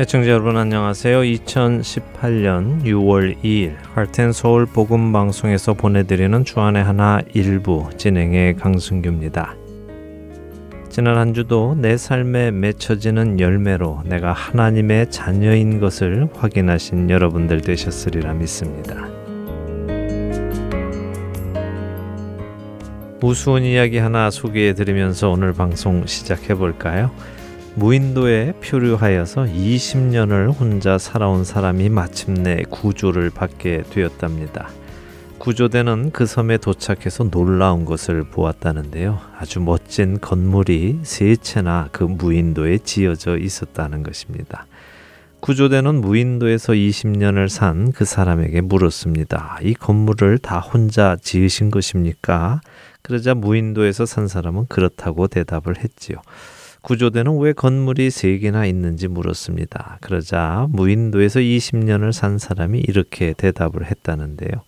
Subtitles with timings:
[0.00, 1.20] 애청자 여러분 안녕하세요.
[1.20, 9.56] 2018년 6월 2일 할텐 서울 복음 방송에서 보내드리는 주안의 하나 일부 진행의 강승규입니다.
[10.88, 19.06] 지난 한 주도 내 삶에 맺혀지는 열매로 내가 하나님의 자녀인 것을 확인하신 여러분들 되셨으리라 믿습니다.
[23.22, 27.10] 우스운 이야기 하나 소개해 드리면서 오늘 방송 시작해 볼까요?
[27.76, 34.68] 무인도에 표류하여서 20년을 혼자 살아온 사람이 마침내 구조를 받게 되었답니다.
[35.38, 39.20] 구조대는 그 섬에 도착해서 놀라운 것을 보았다는데요.
[39.38, 44.66] 아주 멋진 건물이 세 채나 그 무인도에 지어져 있었다는 것입니다.
[45.40, 49.60] 구조대는 무인도에서 20년을 산 그 사람에게 물었습니다.
[49.62, 52.60] 이 건물을 다 혼자 지으신 것입니까?
[53.00, 56.18] 그러자 무인도에서 산 사람은 그렇다고 대답을 했지요.
[56.82, 59.98] 구조대는 왜 건물이 세 개나 있는지 물었습니다.
[60.00, 64.62] 그러자 무인도에서 20년을 산 사람이 이렇게 대답을 했다는데요.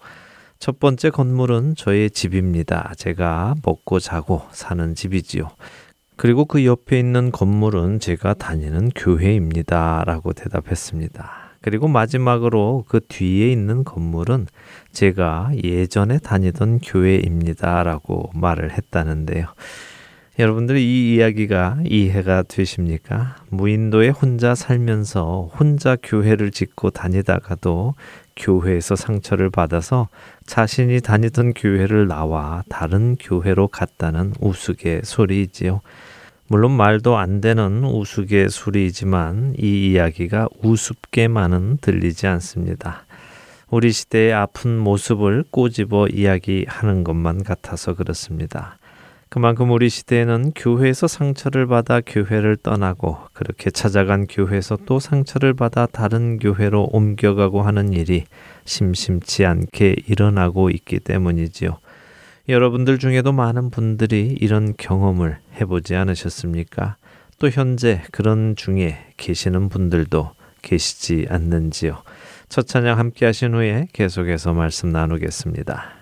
[0.58, 2.92] 첫 번째 건물은 저의 집입니다.
[2.96, 5.50] 제가 먹고 자고 사는 집이지요.
[6.16, 10.04] 그리고 그 옆에 있는 건물은 제가 다니는 교회입니다.
[10.06, 11.30] 라고 대답했습니다.
[11.62, 14.46] 그리고 마지막으로 그 뒤에 있는 건물은
[14.92, 17.82] 제가 예전에 다니던 교회입니다.
[17.82, 19.46] 라고 말을 했다는데요.
[20.42, 23.36] 여러분들 이 이야기가 이해가 되십니까?
[23.50, 27.94] 무인도에 혼자 살면서 혼자 교회를 짓고 다니다가도
[28.34, 30.08] 교회에서 상처를 받아서
[30.44, 35.80] 자신이 다니던 교회를 나와 다른 교회로 갔다는 우스개 소리이지요.
[36.48, 43.04] 물론 말도 안 되는 우스개 소리이지만 이 이야기가 우습게만은 들리지 않습니다.
[43.70, 48.76] 우리 시대의 아픈 모습을 꼬집어 이야기하는 것만 같아서 그렇습니다.
[49.32, 56.38] 그만큼 우리 시대에는 교회에서 상처를 받아 교회를 떠나고 그렇게 찾아간 교회에서 또 상처를 받아 다른
[56.38, 58.24] 교회로 옮겨가고 하는 일이
[58.66, 61.78] 심심치 않게 일어나고 있기 때문이지요.
[62.50, 66.96] 여러분들 중에도 많은 분들이 이런 경험을 해보지 않으셨습니까?
[67.38, 72.02] 또 현재 그런 중에 계시는 분들도 계시지 않는지요.
[72.50, 76.01] 첫 찬양 함께 하신 후에 계속해서 말씀 나누겠습니다.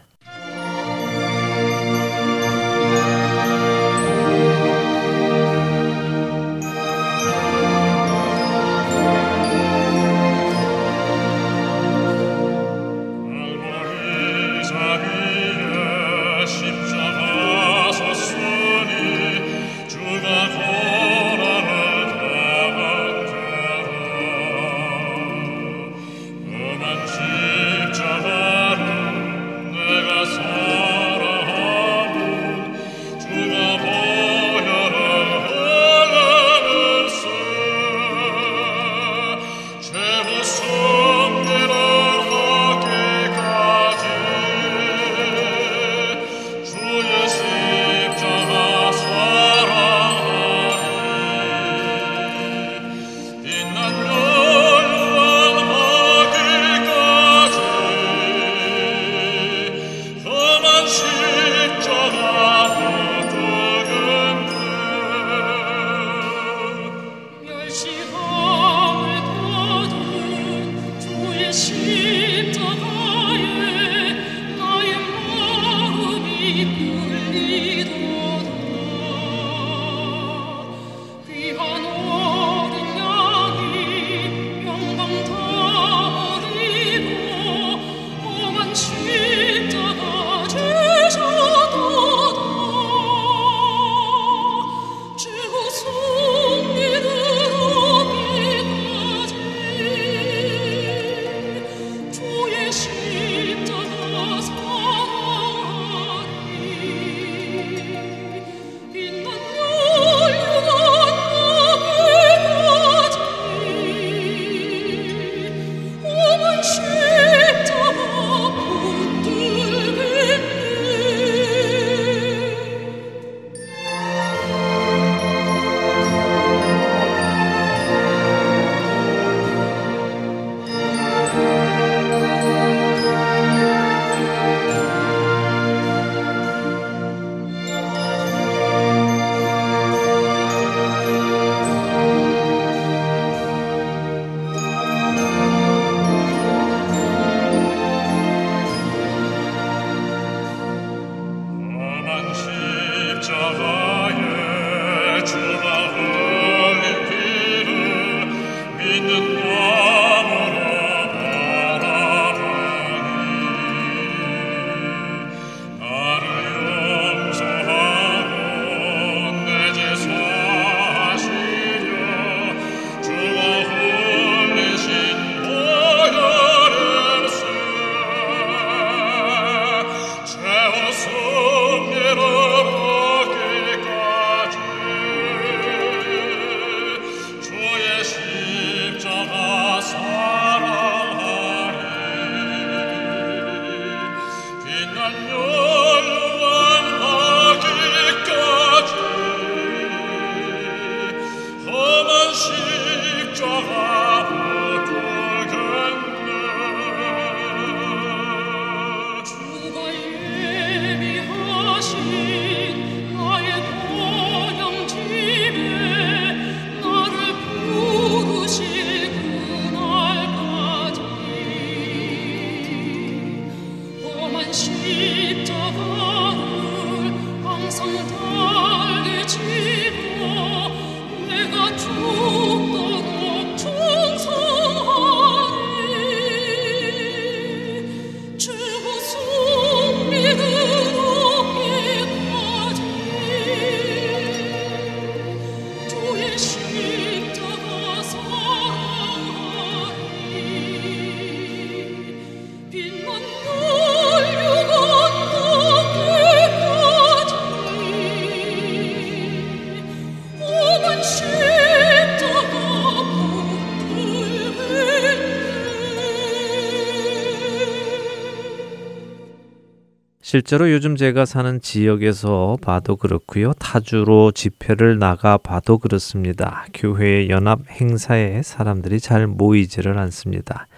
[270.30, 273.52] 실제로 요즘 제가 사는 지역에서 봐도 그렇고요.
[273.54, 276.66] 타주로 집회를 나가 봐도 그렇습니다.
[276.72, 280.68] 교회 연합 행사에 사람들이 잘 모이지를 않습니다.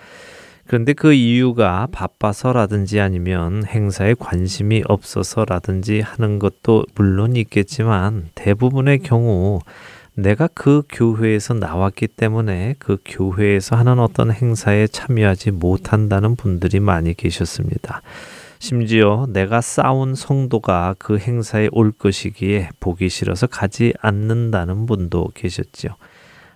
[0.67, 9.61] 그런데 그 이유가 바빠서라든지 아니면 행사에 관심이 없어서라든지 하는 것도 물론 있겠지만 대부분의 경우
[10.15, 18.01] 내가 그 교회에서 나왔기 때문에 그 교회에서 하는 어떤 행사에 참여하지 못한다는 분들이 많이 계셨습니다.
[18.63, 25.97] 심지어 내가 싸운 성도가 그 행사에 올 것이기에 보기 싫어서 가지 않는다는 분도 계셨지요.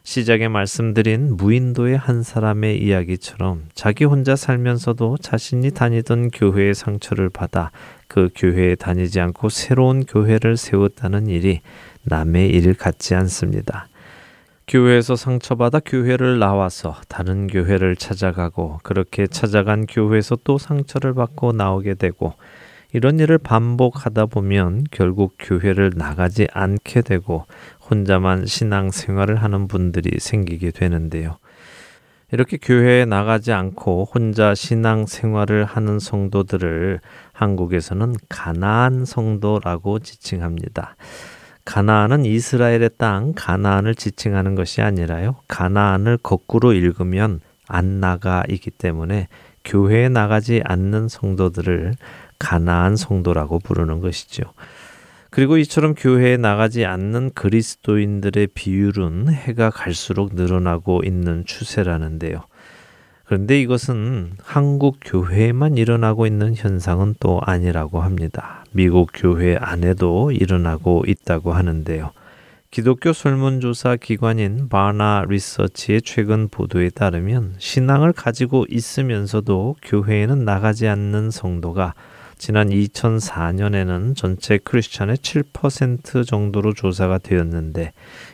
[0.04, 7.72] 시작에 말씀드린 무인도의 한 사람의 이야기처럼 자기 혼자 살면서도 자신이 다니던 교회의 상처를 받아
[8.06, 11.60] 그 교회에 다니지 않고 새로운 교회를 세웠다는 일이
[12.04, 13.88] 남의 일 같지 않습니다.
[14.68, 22.34] 교회에서 상처받아 교회를 나와서 다른 교회를 찾아가고 그렇게 찾아간 교회에서 또 상처를 받고 나오게 되고
[22.92, 27.44] 이런 일을 반복하다 보면 결국 교회를 나가지 않게 되고
[27.88, 31.36] 혼자만 신앙 생활을 하는 분들이 생기게 되는데요.
[32.32, 36.98] 이렇게 교회에 나가지 않고 혼자 신앙 생활을 하는 성도들을
[37.32, 40.96] 한국에서는 가나안 성도라고 지칭합니다.
[41.66, 45.36] 가나안은 이스라엘의 땅 가나안을 지칭하는 것이 아니라요.
[45.48, 49.26] 가나안을 거꾸로 읽으면 안 나가이기 때문에
[49.64, 51.96] 교회에 나가지 않는 성도들을
[52.38, 54.44] 가나안 성도라고 부르는 것이죠.
[55.30, 62.44] 그리고 이처럼 교회에 나가지 않는 그리스도인들의 비율은 해가 갈수록 늘어나고 있는 추세라는데요.
[63.26, 68.64] 그런데 이것은 한국 교회에만 일어나고 있는 현상은 또 아니라고 합니다.
[68.70, 72.12] 미국 교회 안에도 일어나고 있다고 하는데요.
[72.70, 81.94] 기독교 설문조사 기관인 바나 리서치의 최근 보도에 따르면 신앙을 가지고 있으면서도 교회에는 나가지 않는 성도가
[82.38, 87.92] 지난 2004년에는 전체 크리스천의 7% 정도로 조사가 되었는데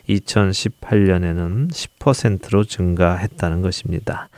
[0.09, 4.29] 2018년에는 10%로 증가했다는 것입니다.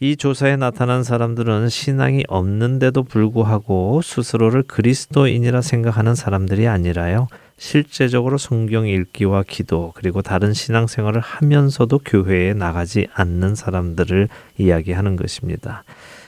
[0.00, 7.26] 이 조사에 나타난 사람들은 신앙이 없는데도 불구하고 스스로를 그리스도인이라 생각하는 사람들이 아니라요.
[7.56, 14.28] 실제적으로 성경 읽기와 기도 그리고 다른 신앙생활을 하면서도 교회에 나가지 않는 사람들을
[14.58, 15.82] 이야기하는 것입니다.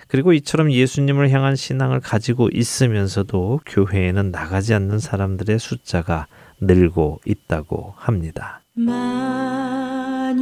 [0.08, 6.26] 그리고 이처럼 예수님을 향한 신앙을 가지고 있으면서도 교회에는 나가지 않는 사람들의 숫자가
[6.60, 8.62] 늘고 있다고 합니다.
[8.74, 10.40] 만유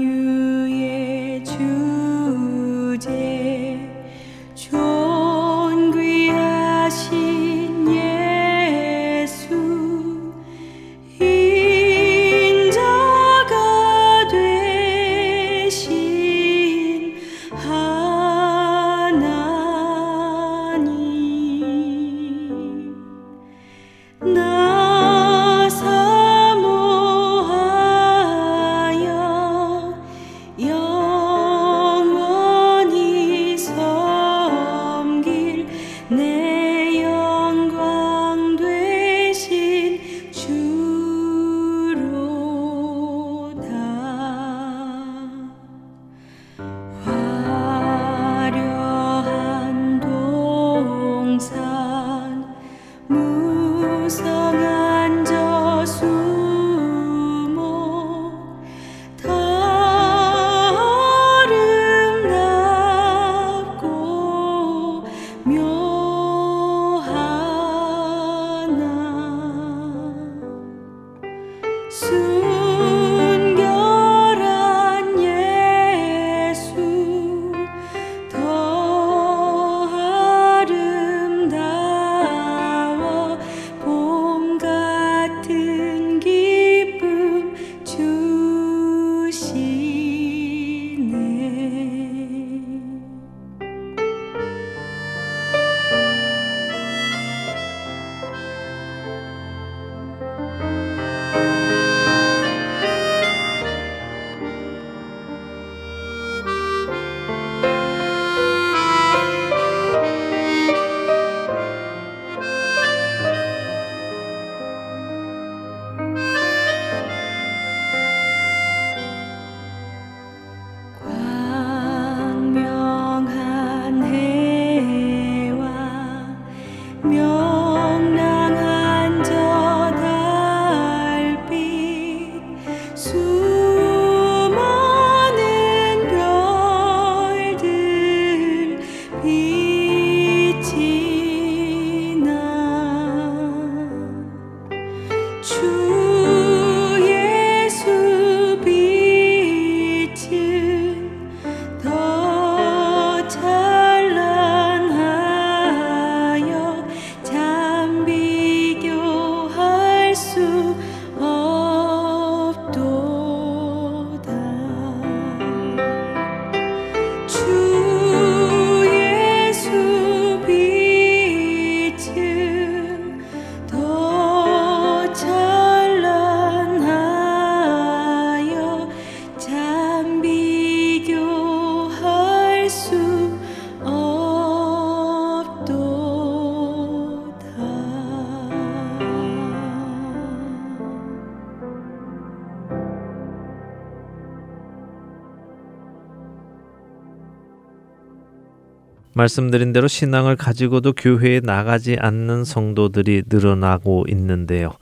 [199.29, 204.73] 말씀드린 대로 신앙을 가지고도 교회에 나가지 않는 성도들이 늘어나고 있는데요.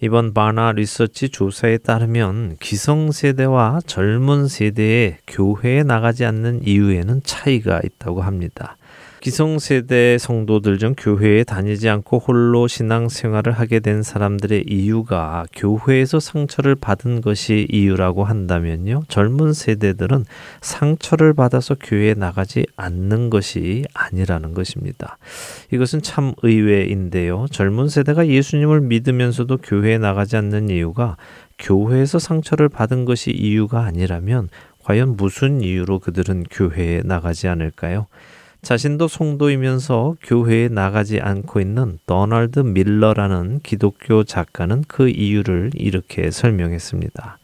[0.00, 8.76] 이번 바나 리서치 조사에 따르면 기성세대와 젊은 세대의 교회에 나가지 않는 이유에는 차이가 있다고 합니다.
[9.26, 17.22] 기성세대 성도들 중 교회에 다니지 않고 홀로 신앙생활을 하게 된 사람들의 이유가 교회에서 상처를 받은
[17.22, 19.02] 것이 이유라고 한다면요.
[19.08, 20.26] 젊은 세대들은
[20.60, 25.18] 상처를 받아서 교회에 나가지 않는 것이 아니라는 것입니다.
[25.72, 27.46] 이것은 참 의외인데요.
[27.50, 31.16] 젊은 세대가 예수님을 믿으면서도 교회에 나가지 않는 이유가
[31.58, 34.50] 교회에서 상처를 받은 것이 이유가 아니라면
[34.84, 38.06] 과연 무슨 이유로 그들은 교회에 나가지 않을까요?
[38.66, 47.38] 자신도 성도이면서 교회에 나가지 않고 있는 더널드 밀러라는 기독교 작가는 그 이유를 이렇게 설명했습니다.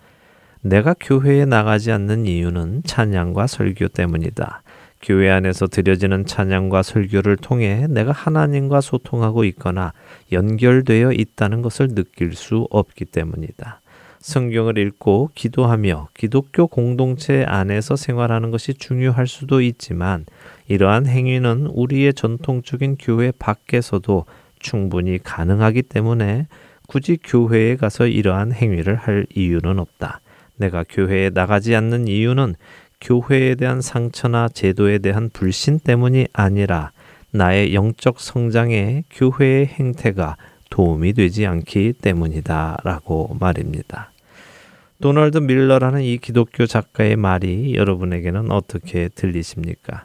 [0.63, 4.63] 내가 교회에 나가지 않는 이유는 찬양과 설교 때문이다.
[5.01, 9.93] 교회 안에서 드려지는 찬양과 설교를 통해 내가 하나님과 소통하고 있거나
[10.33, 13.81] 연결되어 있다는 것을 느낄 수 없기 때문이다.
[14.19, 20.25] 성경을 읽고 기도하며 기독교 공동체 안에서 생활하는 것이 중요할 수도 있지만
[20.69, 24.25] 이러한 행위는 우리의 전통적인 교회 밖에서도
[24.59, 26.47] 충분히 가능하기 때문에
[26.87, 30.21] 굳이 교회에 가서 이러한 행위를 할 이유는 없다.
[30.57, 32.55] 내가 교회에 나가지 않는 이유는
[33.01, 36.93] 교회에 대한 상처나 제도에 대한 불신 때문이 아니라
[37.33, 40.37] 나의 영적 성장에 교회의 행태가
[40.71, 42.79] 도움이 되지 않기 때문이다.
[42.85, 44.11] 라고 말입니다.
[45.01, 50.05] 도널드 밀러라는 이 기독교 작가의 말이 여러분에게는 어떻게 들리십니까?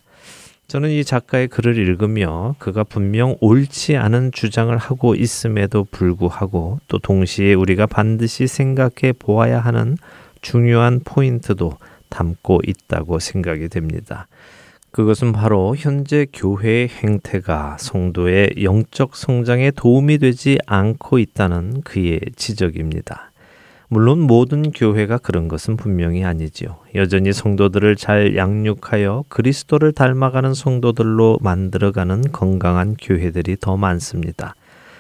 [0.68, 7.54] 저는 이 작가의 글을 읽으며 그가 분명 옳지 않은 주장을 하고 있음에도 불구하고 또 동시에
[7.54, 9.98] 우리가 반드시 생각해 보아야 하는
[10.42, 11.78] 중요한 포인트도
[12.10, 14.28] 담고 있다고 생각이 됩니다.
[14.92, 23.27] 그것은 바로 현재 교회의 행태가 성도의 영적 성장에 도움이 되지 않고 있다는 그의 지적입니다.
[23.90, 26.78] 물론 모든 교회가 그런 것은 분명히 아니지요.
[26.96, 34.56] 여전히 성도들을 잘 양육하여 그리스도를 닮아가는 성도들로 만들어가는 건강한 교회들이 더 많습니다.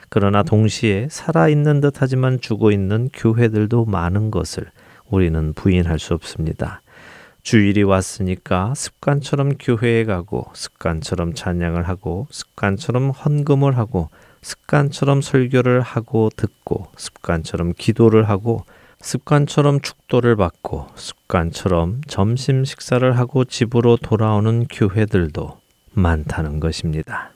[0.07, 4.67] 그러나 동시에 살아있는 듯 하지만 죽어 있는 교회들도 많은 것을
[5.09, 6.81] 우리는 부인할 수 없습니다.
[7.43, 14.09] 주일이 왔으니까 습관처럼 교회에 가고 습관처럼 찬양을 하고 습관처럼 헌금을 하고
[14.41, 18.63] 습관처럼 설교를 하고 듣고 습관처럼 기도를 하고
[19.01, 25.59] 습관처럼 축도를 받고 습관처럼 점심 식사를 하고 집으로 돌아오는 교회들도
[25.93, 27.31] 많다는 것입니다.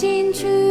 [0.00, 0.69] 进去。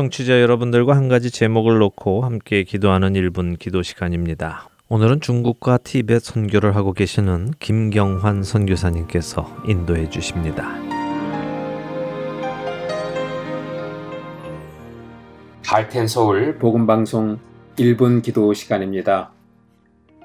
[0.00, 4.66] 청취자 여러분들과 한 가지 제목을 놓고 함께 기도하는 1분 기도 시간입니다.
[4.88, 10.74] 오늘은 중국과 티벳 선교를 하고 계시는 김경환 선교사님께서 인도해 주십니다.
[15.66, 17.38] 갈텐 서울 복음 방송
[17.76, 19.32] 1분 기도 시간입니다.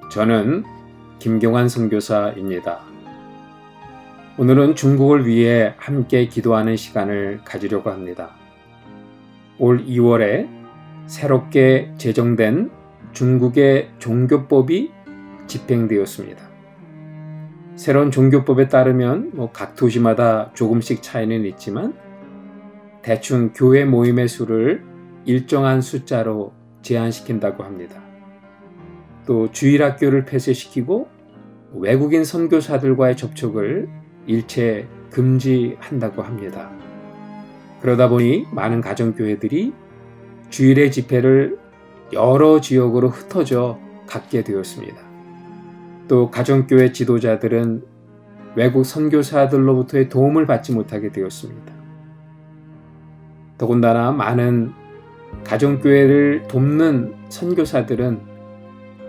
[0.09, 0.63] 저는
[1.19, 2.79] 김경환 선교사입니다.
[4.37, 8.44] 오늘은 중국을 위해 함께 기도하는 시간을 가지려고 합니다.
[9.59, 10.47] 올 2월에
[11.05, 12.71] 새롭게 제정된
[13.11, 14.91] 중국의 종교법이
[15.47, 16.43] 집행되었습니다.
[17.75, 21.93] 새로운 종교법에 따르면 뭐 각 도시마다 조금씩 차이는 있지만
[23.01, 24.83] 대충 교회 모임의 수를
[25.25, 28.01] 일정한 숫자로 제한시킨다고 합니다.
[29.25, 31.07] 또 주일학교를 폐쇄시키고
[31.73, 33.89] 외국인 선교사들과의 접촉을
[34.27, 36.71] 일체 금지한다고 합니다.
[37.85, 39.71] 그러다 보니 많은 가정교회들이
[40.49, 41.59] 주일의 집회를
[42.13, 44.97] 여러 지역으로 흩어져 갖게 되었습니다.
[46.07, 47.83] 또 가정교회 지도자들은
[48.55, 51.73] 외국 선교사들로부터의 도움을 받지 못하게 되었습니다.
[53.59, 54.71] 더군다나 많은
[55.43, 58.19] 가정교회를 돕는 선교사들은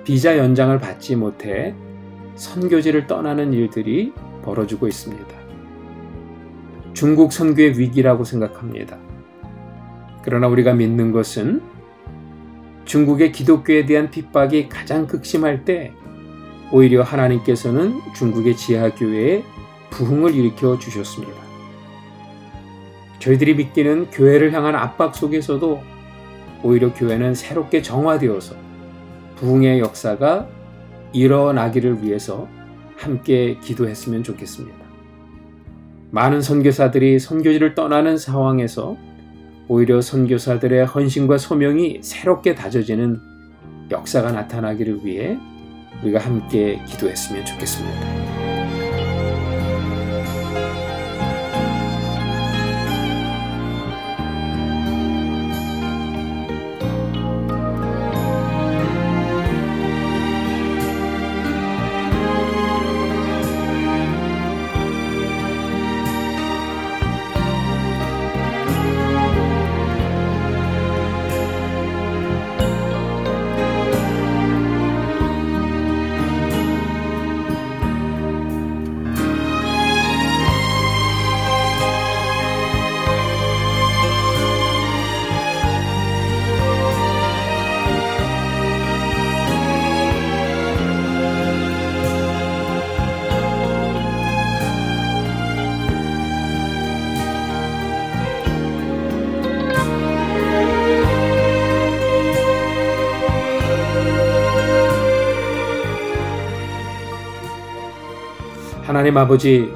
[0.04, 1.74] 비자 연장을 받지 못해
[2.34, 4.12] 선교지를 떠나는 일들이
[4.42, 5.45] 벌어지고 있습니다.
[6.96, 8.96] 중국 선교의 위기라고 생각합니다.
[10.22, 11.60] 그러나 우리가 믿는 것은
[12.86, 15.92] 중국의 기독교에 대한 핍박이 가장 극심할 때
[16.72, 19.44] 오히려 하나님께서는 중국의 지하교회에
[19.90, 21.34] 부흥을 일으켜 주셨습니다.
[23.18, 25.82] 저희들이 믿기는 교회를 향한 압박 속에서도
[26.62, 28.56] 오히려 교회는 새롭게 정화되어서
[29.36, 30.48] 부흥의 역사가
[31.12, 32.48] 일어나기를 위해서
[32.96, 34.85] 함께 기도했으면 좋겠습니다.
[36.16, 38.96] 많은 선교사들이 선교지를 떠나는 상황에서
[39.68, 43.20] 오히려 선교사들의 헌신과 소명이 새롭게 다져지는
[43.90, 45.36] 역사가 나타나기를 위해
[46.02, 48.45] 우리가 함께 기도했으면 좋겠습니다.
[108.96, 109.70] 하나님 아버지,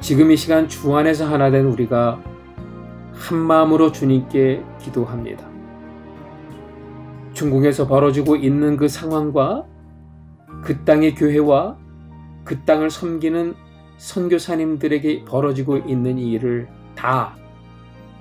[0.00, 2.18] 지금 이 시간 주 안에서 하나 된 우리가
[3.12, 5.46] 한 마음으로 주님께 기도합니다.
[7.34, 9.66] 중국에서 벌어지고 있는 그 상황과
[10.62, 11.76] 그 땅의 교회와
[12.42, 13.54] 그 땅을 섬기는
[13.98, 17.36] 선교사님들에게 벌어지고 있는 이 일을 다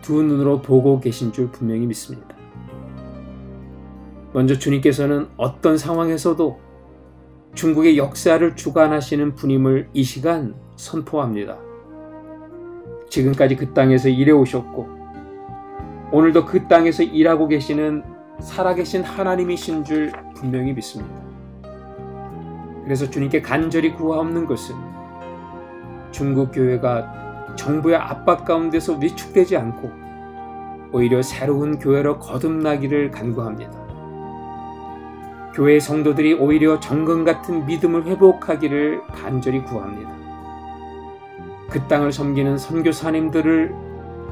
[0.02, 2.36] 두 눈으로 보고 계신 줄 분명히 믿습니다.
[4.34, 6.67] 먼저 주님께서는 어떤 상황에서도
[7.58, 11.58] 중국의 역사를 주관하시는 분임을 이 시간 선포합니다.
[13.10, 14.88] 지금까지 그 땅에서 일해 오셨고,
[16.12, 18.04] 오늘도 그 땅에서 일하고 계시는
[18.42, 21.20] 살아계신 하나님이신 줄 분명히 믿습니다.
[22.84, 24.76] 그래서 주님께 간절히 구하옵는 것은
[26.12, 29.92] 중국 교회가 정부의 압박 가운데서 위축되지 않고
[30.94, 33.77] 오히려 새로운 교회로 거듭나기를 간구합니다.
[35.58, 40.12] 교회 성도들이 오히려 정금 같은 믿음을 회복하기를 간절히 구합니다.
[41.68, 43.74] 그 땅을 섬기는 선교사님들을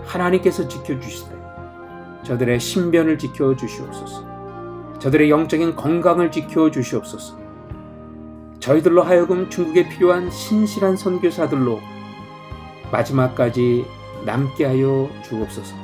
[0.04, 1.36] 하나님께서 지켜주시되
[2.22, 5.00] 저들의 신변을 지켜주시옵소서.
[5.00, 7.40] 저들의 영적인 건강을 지켜주시옵소서.
[8.60, 11.82] 저희들로 하여금 중국에 필요한 신실한 선교사들로
[12.92, 13.88] 마지막까지
[14.26, 15.76] 남게 하여 주옵소서.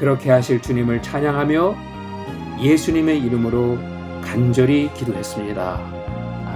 [0.00, 1.76] 그렇게 하실 주님을 찬양하며
[2.60, 3.95] 예수님의 이름으로
[4.36, 5.80] 간절히 기도했습니다.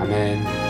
[0.01, 0.70] 아멘.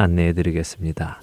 [0.00, 1.20] 안내해 드리겠습니다.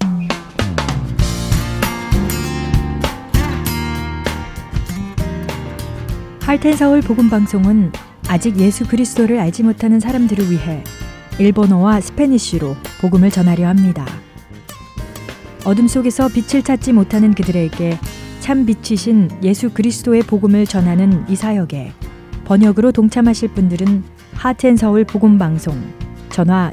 [6.42, 7.90] 할텐 서울 복음 방송은
[8.28, 10.84] 아직 예수 그리스도를 알지 못하는 사람들을 위해
[11.40, 14.06] 일본어와 스페니쉬로 복음을 전하려 합니다.
[15.64, 17.98] 어둠 속에서 빛을 찾지 못하는 그들에게
[18.38, 21.92] 참 빛이신 예수 그리스도의 복음을 전하는 이 사역에
[22.44, 25.74] 번역으로 동참하실 분들은 하텐 서울 복음 방송
[26.30, 26.72] 전화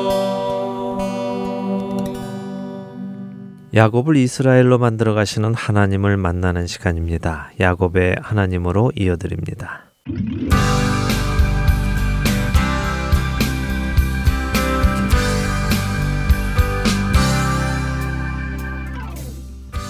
[3.73, 7.51] 야곱을 이스라엘로 만들어 가시는 하나님을 만나는 시간입니다.
[7.59, 9.91] 야곱의 하나님으로 이어드립니다.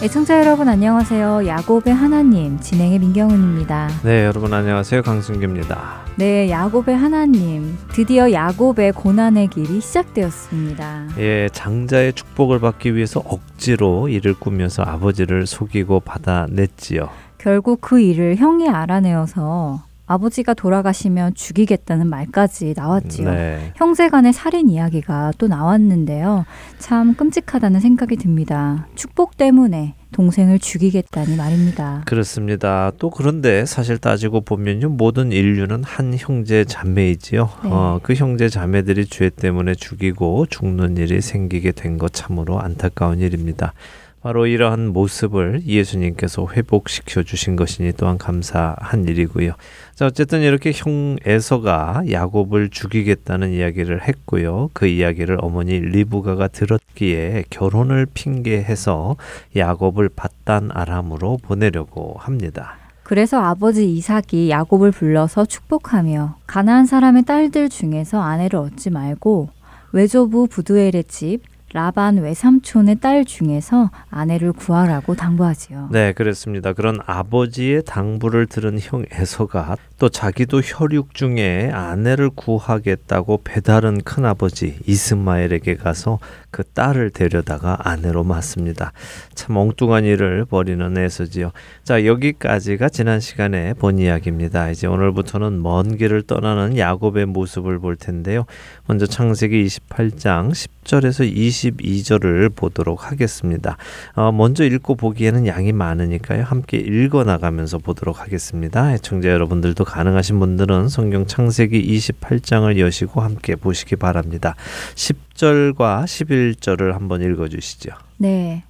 [0.02, 1.46] 애청자 여러분 안녕하세요.
[1.46, 3.88] 야곱의 하나님 진행의 민경훈입니다.
[4.04, 5.04] 네, 여러분 안녕하세요.
[5.04, 6.02] 강승규입니다.
[6.16, 7.78] 네, 야곱의 하나님.
[7.94, 11.10] 드디어 야곱의 고난의 길이 시작되었습니다.
[11.20, 17.08] 예, 장자의 축복을 받기 위해서 억지로 일을 꾸며서 아버지를 속이고 받아냈지요.
[17.38, 23.32] 결국 그 일을 형이 알아내어서 아버지가 돌아가시면 죽이겠다는 말까지 나왔지요.
[23.32, 23.72] 네.
[23.76, 26.46] 형제 간의 살인 이야기가 또 나왔는데요.
[26.80, 28.88] 참 끔찍하다는 생각이 듭니다.
[28.96, 32.04] 축복 때문에 동생을 죽이겠다니 말입니다.
[32.06, 32.92] 그렇습니다.
[32.98, 34.90] 또 그런데 사실 따지고 보면요.
[34.90, 37.50] 모든 인류는 한 형제 자매이지요.
[37.64, 37.70] 네.
[37.72, 43.74] 어, 그 형제 자매들이 죄 때문에 죽이고 죽는 일이 생기게 된 것 참으로 안타까운 일입니다.
[44.22, 49.54] 바로 이러한 모습을 예수님께서 회복시켜 주신 것이니 또한 감사한 일이고요.
[50.02, 54.72] 자, 어쨌든 이렇게 형 에서가 야곱을 죽이겠다는 이야기를 했고요.
[54.74, 59.16] 그 이야기를 어머니 리브가가 들었기에 결혼을 핑계해서
[59.56, 62.78] 야곱을 바단 아람으로 보내려고 합니다.
[63.04, 69.50] 그래서 아버지 이삭이 야곱을 불러서 축복하며 가나안 사람의 딸들 중에서 아내를 얻지 말고
[69.92, 71.42] 외조부 부두엘의 집
[71.74, 75.90] 라반 외삼촌의 딸 중에서 아내를 구하라고 당부하지요.
[75.92, 76.74] 네, 그렇습니다.
[76.74, 85.76] 그런 아버지의 당부를 들은 형 에서가 또 자기도 혈육 중에 아내를 구하겠다고 배다른 큰아버지 이스마엘에게
[85.76, 86.18] 가서
[86.50, 88.94] 그 딸을 데려다가 아내로 맞습니다.
[89.36, 91.52] 참 엉뚱한 일을 벌이는 에서지요.
[91.84, 94.72] 자, 여기까지가 지난 시간에 본 이야기입니다.
[94.72, 98.46] 이제 오늘부터는 먼 길을 떠나는 야곱의 모습을 볼 텐데요.
[98.88, 103.78] 먼저 창세기 28장 10절에서 22절을 보도록 하겠습니다.
[104.16, 106.44] 어, 먼저 읽고 보기에는 양이 많으니까요.
[106.44, 108.94] 함께 읽어 나가면서 보도록 하겠습니다.
[108.94, 114.56] 애청자 여러분들도 가능하신 분들은 성경 창세기 28장을 여시고 함께 보시기 바랍니다.
[114.96, 117.92] 10절과 11절을 한번 읽어 주시죠.
[118.18, 118.64] 네.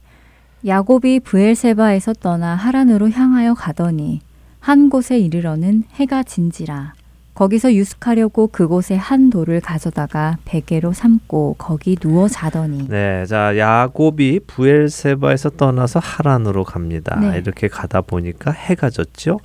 [0.66, 4.22] 야곱이 브엘세바에서 떠나 하란으로 향하여 가더니
[4.60, 6.94] 한 곳에 이르러는 해가 진지라.
[7.34, 15.52] 거기서 유숙하려고 그곳에 한 돌을 가져다가 베개로 삼고 거기 누워 자더니 네, 자 야곱이 부엘세바에서
[15.52, 17.20] 떠나서 하란으로 갑니다.
[17.20, 17.38] 네.
[17.38, 19.40] 이렇게 가다 보니까 해가 졌죠.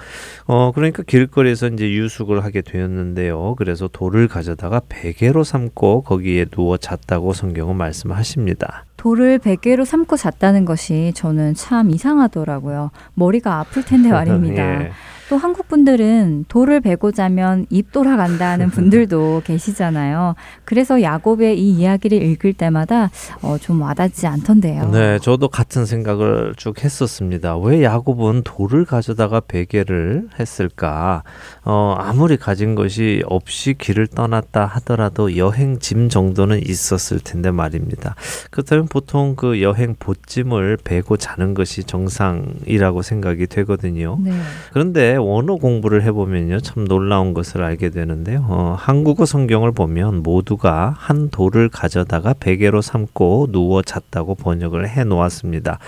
[0.46, 3.55] 어 그러니까 길거리에서 이제 유숙을 하게 되었는데요.
[3.57, 8.85] 그래서 돌을 가져다가 베개로 삼고 거기에 누워 잤다고 성경은 말씀하십니다.
[8.96, 12.90] 돌을 베개로 삼고 잤다는 것이 저는 참 이상하더라고요.
[13.14, 14.85] 머리가 아플 텐데 말입니다.
[14.87, 14.90] 예.
[15.28, 20.34] 또 한국 분들은 돌을 베고 자면 입 돌아간다는 분들도 계시잖아요.
[20.64, 23.10] 그래서 야곱의 이 이야기를 읽을 때마다
[23.42, 24.90] 어, 좀 와닿지 않던데요.
[24.90, 27.56] 네, 저도 같은 생각을 쭉 했었습니다.
[27.58, 31.22] 왜 야곱은 돌을 가져다가 베개를 했을까?
[31.64, 38.14] 어, 아무리 가진 것이 없이 길을 떠났다 하더라도 여행 짐 정도는 있었을 텐데 말입니다.
[38.50, 44.18] 그렇다면 보통 그 여행 보찜을 베고 자는 것이 정상이라고 생각이 되거든요.
[44.22, 44.32] 네.
[44.72, 48.44] 그런데 원어 공부를 해보면요 참 놀라운 것을 알게 되는데요.
[48.48, 55.79] 어, 한국어 성경을 보면 모두가 한 돌을 가져다가 베개로 삼고 누워 잤다고 번역을 해 놓았습니다.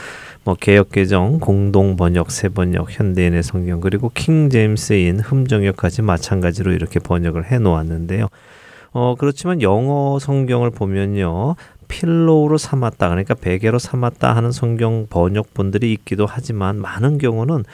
[0.45, 7.51] 뭐 개혁개정 공동 번역 새 번역 현대인의 성경 그리고 킹 제임스인 흠정역까지 마찬가지로 이렇게 번역을
[7.51, 8.29] 해 놓았는데요.
[8.93, 11.57] 어 그렇지만 영어 성경을 보면요
[11.89, 17.65] 필로우로 삼았다 그러니까 베개로 삼았다 하는 성경 번역본들이 있기도 하지만 많은 경우는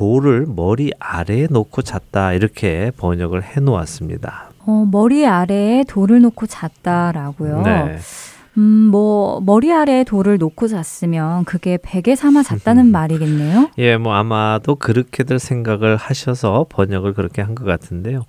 [0.00, 4.50] 돌을 머리 아래에 놓고 잤다 이렇게 번역을 해 놓았습니다.
[4.66, 7.62] 어, 머리 아래에 돌을 놓고 잤다라고요.
[7.62, 7.96] 네.
[8.58, 13.70] 음, 뭐 머리 아래에 돌을 놓고 잤으면 그게 베개 삼아 잤다는 말이겠네요.
[13.78, 18.24] 예, 뭐 아마도 그렇게들 생각을 하셔서 번역을 그렇게 한 것 같은데요.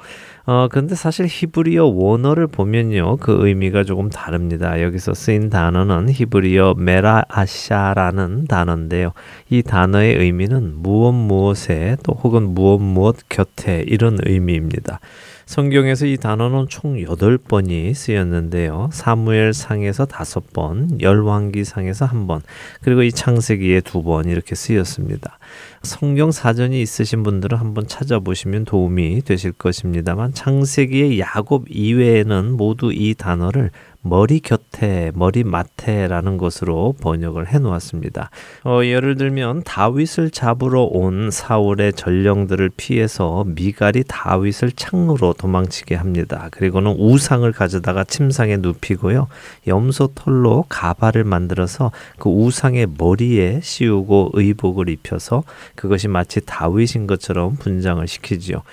[0.49, 3.17] 어, 근데 사실 히브리어 원어를 보면요.
[3.17, 4.81] 그 의미가 조금 다릅니다.
[4.81, 9.11] 여기서 쓰인 단어는 히브리어 메라아샤라는 단어인데요.
[9.49, 15.01] 이 단어의 의미는 무엇 무엇에 또 혹은 무엇 무엇 곁에 이런 의미입니다.
[15.47, 18.89] 성경에서 이 단어는 총 8번이 쓰였는데요.
[18.91, 22.41] 사무엘 상에서 5번, 열왕기 상에서 1번,
[22.81, 25.39] 그리고 이 창세기에 2번 이렇게 쓰였습니다.
[25.83, 33.71] 성경 사전이 있으신 분들은 한번 찾아보시면 도움이 되실 것입니다만 창세기의 야곱 이외에는 모두 이 단어를
[34.07, 38.29] 머리 곁에, 머리 맡에라는 것으로 번역을 해 놓았습니다.
[38.63, 46.47] 어, 예를 들면 다윗을 잡으러 온 사울의 전령들을 피해서 미갈이 다윗을 창으로 도망치게 합니다.
[46.51, 49.27] 그리고는 우상을 가져다가 침상에 눕히고요.
[49.67, 55.43] 염소 털로 가발을 만들어서 그 우상의 머리에 씌우고 의복을 입혀서
[55.75, 58.63] 그것이 마치 다윗인 것처럼 분장을 시키지요.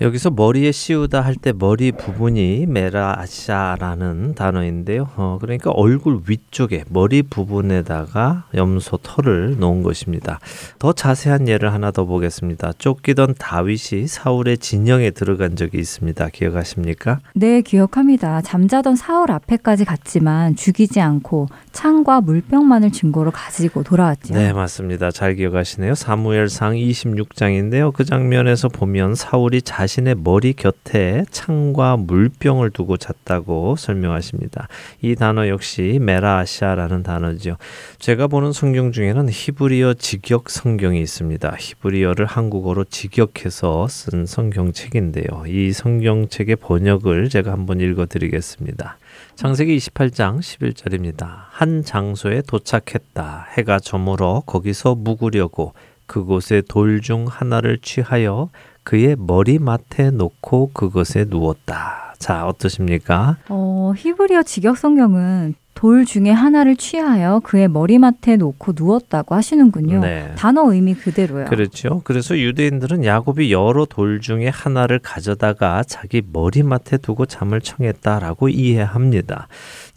[0.00, 5.08] 여기서 머리에 씌우다 할 때 머리 부분이 메라샤라는 단어인데요.
[5.16, 10.40] 어, 그러니까 얼굴 위쪽에 머리 부분에다가 염소 털을 놓은 것입니다.
[10.78, 12.72] 더 자세한 예를 하나 더 보겠습니다.
[12.78, 16.28] 쫓기던 다윗이 사울의 진영에 들어간 적이 있습니다.
[16.30, 17.20] 기억하십니까?
[17.34, 18.40] 네, 기억합니다.
[18.42, 24.34] 잠자던 사울 앞에까지 갔지만 죽이지 않고 창과 물병만을 증거로 가지고 돌아왔죠.
[24.34, 25.10] 네, 맞습니다.
[25.12, 25.94] 잘 기억하시네요.
[25.94, 27.92] 사무엘상 26장인데요.
[27.92, 34.68] 그 장면에서 보면 사울이 자 신의 머리 곁에 창과 물병을 두고 잤다고 설명하십니다.
[35.02, 37.56] 이 단어 역시 메라시아라는 단어죠.
[37.98, 41.56] 제가 보는 성경 중에는 히브리어 직역 성경이 있습니다.
[41.58, 45.44] 히브리어를 한국어로 직역해서 쓴 성경책인데요.
[45.48, 48.98] 이 성경책의 번역을 제가 한번 읽어 드리겠습니다.
[49.34, 51.28] 창세기 28장 11절입니다.
[51.50, 53.48] 한 장소에 도착했다.
[53.56, 55.72] 해가 저물어 거기서 묵으려고
[56.06, 58.50] 그곳에 돌중 하나를 취하여
[58.88, 62.14] 그의 머리맡에 놓고 그것에 누웠다.
[62.18, 63.36] 자, 어떠십니까?
[63.50, 70.00] 어, 히브리어 직역 성경은 돌 중에 하나를 취하여 그의 머리맡에 놓고 누웠다고 하시는군요.
[70.00, 70.32] 네.
[70.36, 71.44] 단어 의미 그대로요.
[71.44, 72.00] 그렇죠.
[72.02, 79.48] 그래서 유대인들은 야곱이 여러 돌 중에 하나를 가져다가 자기 머리맡에 두고 잠을 청했다라고 이해합니다.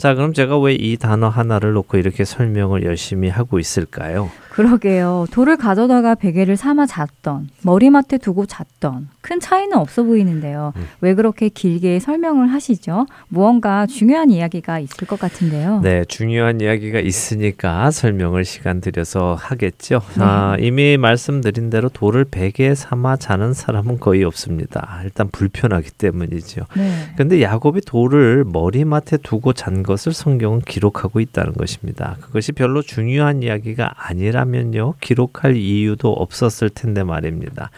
[0.02, 4.32] 자, 그럼 제가 왜 이 단어 하나를 놓고 이렇게 설명을 열심히 하고 있을까요?
[4.50, 5.28] 그러게요.
[5.32, 10.74] 돌을 가져다가 베개를 삼아 잤던, 머리맡에 두고 잤던, 큰 차이는 없어 보이는데요.
[10.76, 10.88] 음.
[11.00, 13.06] 왜 그렇게 길게 설명을 하시죠?
[13.30, 15.80] 무언가 중요한 이야기가 있을 것 같은데요.
[15.82, 20.02] 네, 중요한 이야기가 있으니까 설명을 시간 들여서 하겠죠.
[20.18, 20.24] 네.
[20.24, 25.00] 아, 이미 말씀드린 대로 돌을 베개 삼아 자는 사람은 거의 없습니다.
[25.04, 26.66] 일단 불편하기 때문이죠.
[26.76, 26.92] 네.
[27.16, 32.18] 근데 야곱이 돌을 머리맡에 두고 잔것 을 성경은 기록하고 있다는 것입니다.
[32.22, 34.96] 그것이 별로 중요한 이야기가 아니라면요.
[35.02, 37.72] 기록할 이유도 없었을 텐데 말입니다.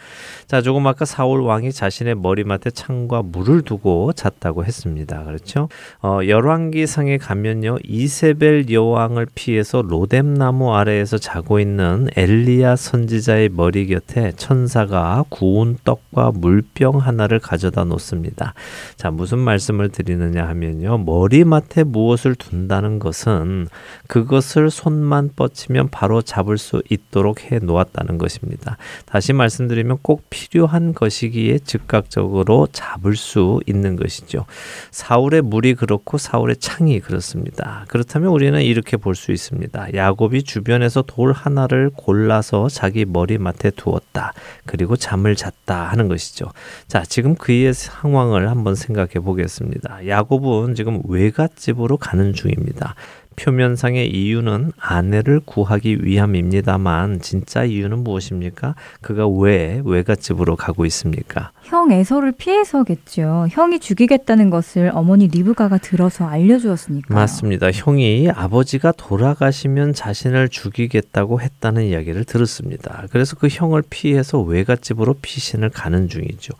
[0.46, 5.24] 자, 조금 아까 사울 왕이 자신의 머리맡에 창과 물을 두고 잤다고 했습니다.
[5.24, 5.68] 그렇죠?
[6.02, 7.78] 어, 열왕기상에 가면요.
[7.84, 16.98] 이세벨 여왕을 피해서 로뎀나무 아래에서 자고 있는 엘리야 선지자의 머리 곁에 천사가 구운 떡과 물병
[16.98, 18.54] 하나를 가져다 놓습니다.
[18.96, 20.98] 자, 무슨 말씀을 드리느냐 하면요.
[20.98, 23.68] 머리맡에 무엇을 둔다는 것은
[24.06, 28.76] 그것을 손만 뻗치면 바로 잡을 수 있도록 해 놓았다는 것입니다.
[29.06, 34.44] 다시 말씀드리면 꼭 필요한 것이기에 즉각적으로 잡을 수 있는 것이죠.
[34.90, 37.84] 사울의 물이 그렇고 사울의 창이 그렇습니다.
[37.88, 39.94] 그렇다면 우리는 이렇게 볼 수 있습니다.
[39.94, 44.32] 야곱이 주변에서 돌 하나를 골라서 자기 머리맡에 두었다.
[44.66, 46.46] 그리고 잠을 잤다 하는 것이죠.
[46.88, 50.06] 자, 지금 그의 상황을 한번 생각해 보겠습니다.
[50.08, 52.96] 야곱은 지금 외갓집으로 가는 중입니다.
[53.36, 58.74] 표면상의 이유는 아내를 구하기 위함입니다만 진짜 이유는 무엇입니까?
[59.00, 61.50] 그가 왜 외갓집으로 가고 있습니까?
[61.62, 63.46] 형 에서를 피해서겠죠.
[63.50, 67.18] 형이 죽이겠다는 것을 어머니 리브가가 들어서 알려주었으니까요.
[67.18, 67.70] 맞습니다.
[67.70, 73.04] 형이 아버지가 돌아가시면 자신을 죽이겠다고 했다는 이야기를 들었습니다.
[73.10, 76.54] 그래서 그 형을 피해서 외갓집으로 피신을 가는 중이죠.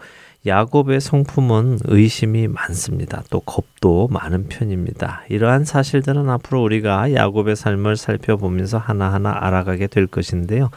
[0.46, 3.22] 야곱의 성품은 의심이 많습니다.
[3.30, 5.22] 또 겁도 많은 편입니다.
[5.28, 10.70] 이러한 사실들은 앞으로 우리가 야곱의 삶을 살펴보면서 하나하나 알아가게 될 것인데요.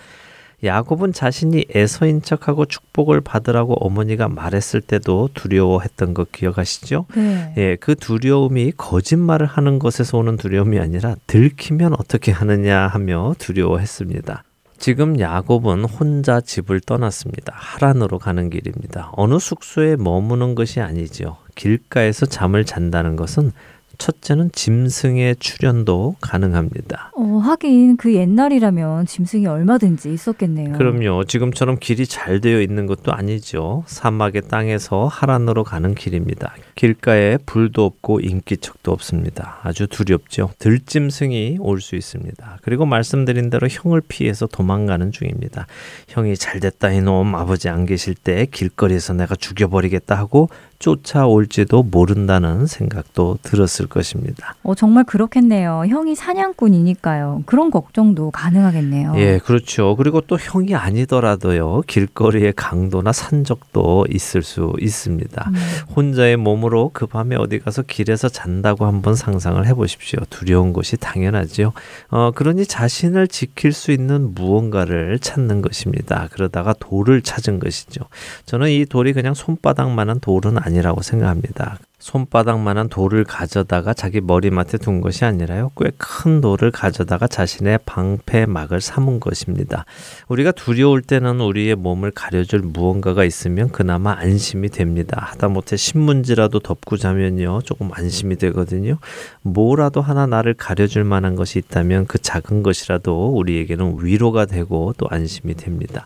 [0.63, 7.05] 야곱은 자신이 에서인 척하고 축복을 받으라고 어머니가 말했을 때도 두려워했던 거 기억하시죠?
[7.15, 7.53] 네.
[7.57, 14.43] 예, 그 두려움이 거짓말을 하는 것에서 오는 두려움이 아니라 들키면 어떻게 하느냐 하며 두려워했습니다.
[14.77, 17.53] 지금 야곱은 혼자 집을 떠났습니다.
[17.55, 19.11] 하란으로 가는 길입니다.
[19.13, 21.37] 어느 숙소에 머무는 것이 아니죠.
[21.55, 23.51] 길가에서 잠을 잔다는 것은
[23.97, 27.11] 첫째는 짐승의 출현도 가능합니다.
[27.15, 30.77] 어, 하긴 그 옛날이라면 짐승이 얼마든지 있었겠네요.
[30.77, 31.23] 그럼요.
[31.25, 33.83] 지금처럼 길이 잘 되어 있는 것도 아니죠.
[33.87, 36.53] 사막의 땅에서 하란으로 가는 길입니다.
[36.75, 39.59] 길가에 불도 없고 인기척도 없습니다.
[39.63, 40.51] 아주 두렵죠.
[40.59, 42.57] 들짐승이 올 수 있습니다.
[42.63, 45.67] 그리고 말씀드린 대로 형을 피해서 도망가는 중입니다.
[46.07, 53.39] 형이 잘 됐다 이놈 아버지 안 계실 때 길거리에서 내가 죽여버리겠다 하고 쫓아올지도 모른다는 생각도
[53.41, 54.55] 들었을 것입니다.
[54.63, 55.85] 어, 정말 그렇겠네요.
[55.87, 57.43] 형이 사냥꾼이니까요.
[57.45, 59.13] 그런 걱정도 가능하겠네요.
[59.17, 59.95] 예, 그렇죠.
[59.95, 65.49] 그리고 또 형이 아니더라도요, 길거리에 강도나 산적도 있을 수 있습니다.
[65.49, 65.55] 음.
[65.95, 70.19] 혼자의 몸으로 그 밤에 어디 가서 길에서 잔다고 한번 상상을 해 보십시오.
[70.29, 71.73] 두려운 것이 당연하죠.
[72.09, 76.27] 어, 그러니 자신을 지킬 수 있는 무언가를 찾는 것입니다.
[76.31, 78.01] 그러다가 돌을 찾은 것이죠.
[78.45, 81.79] 저는 이 돌이 그냥 손바닥만한 돌은 아니라고 생각합니다.
[81.99, 85.71] 손바닥만한 돌을 가져다가 자기 머리맡에 둔 것이 아니라요.
[85.75, 89.85] 꽤 큰 돌을 가져다가 자신의 방패막을 삼은 것입니다.
[90.27, 95.19] 우리가 두려울 때는 우리의 몸을 가려줄 무언가가 있으면 그나마 안심이 됩니다.
[95.31, 97.61] 하다못해 신문지라도 덮고 자면요.
[97.63, 98.97] 조금 안심이 되거든요.
[99.41, 105.55] 뭐라도 하나 나를 가려줄 만한 것이 있다면 그 작은 것이라도 우리에게는 위로가 되고 또 안심이
[105.55, 106.05] 됩니다.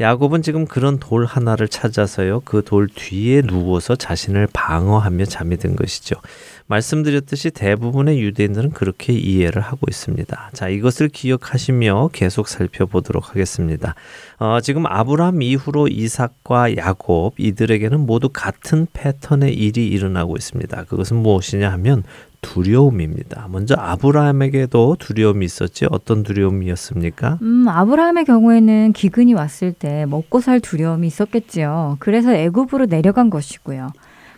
[0.00, 2.40] 야곱은 지금 그런 돌 하나를 찾아서요.
[2.40, 6.16] 그 돌 뒤에 누워서 자신을 방어하며 잠이 든 것이죠.
[6.66, 10.50] 말씀드렸듯이 대부분의 유대인들은 그렇게 이해를 하고 있습니다.
[10.54, 13.94] 자, 이것을 기억하시며 계속 살펴보도록 하겠습니다.
[14.38, 20.84] 어, 지금 아브라함 이후로 이삭과 야곱 이들에게는 모두 같은 패턴의 일이 일어나고 있습니다.
[20.84, 22.02] 그것은 무엇이냐 하면
[22.44, 23.48] 두려움입니다.
[23.50, 27.38] 먼저 아브라함에게도 두려움이 있었지 어떤 두려움이었습니까?
[27.42, 31.96] 음, 아브라함의 경우에는 기근이 왔을 때 먹고 살 두려움이 있었겠지요.
[32.00, 33.88] 그래서 애굽으로 내려간 것이고요.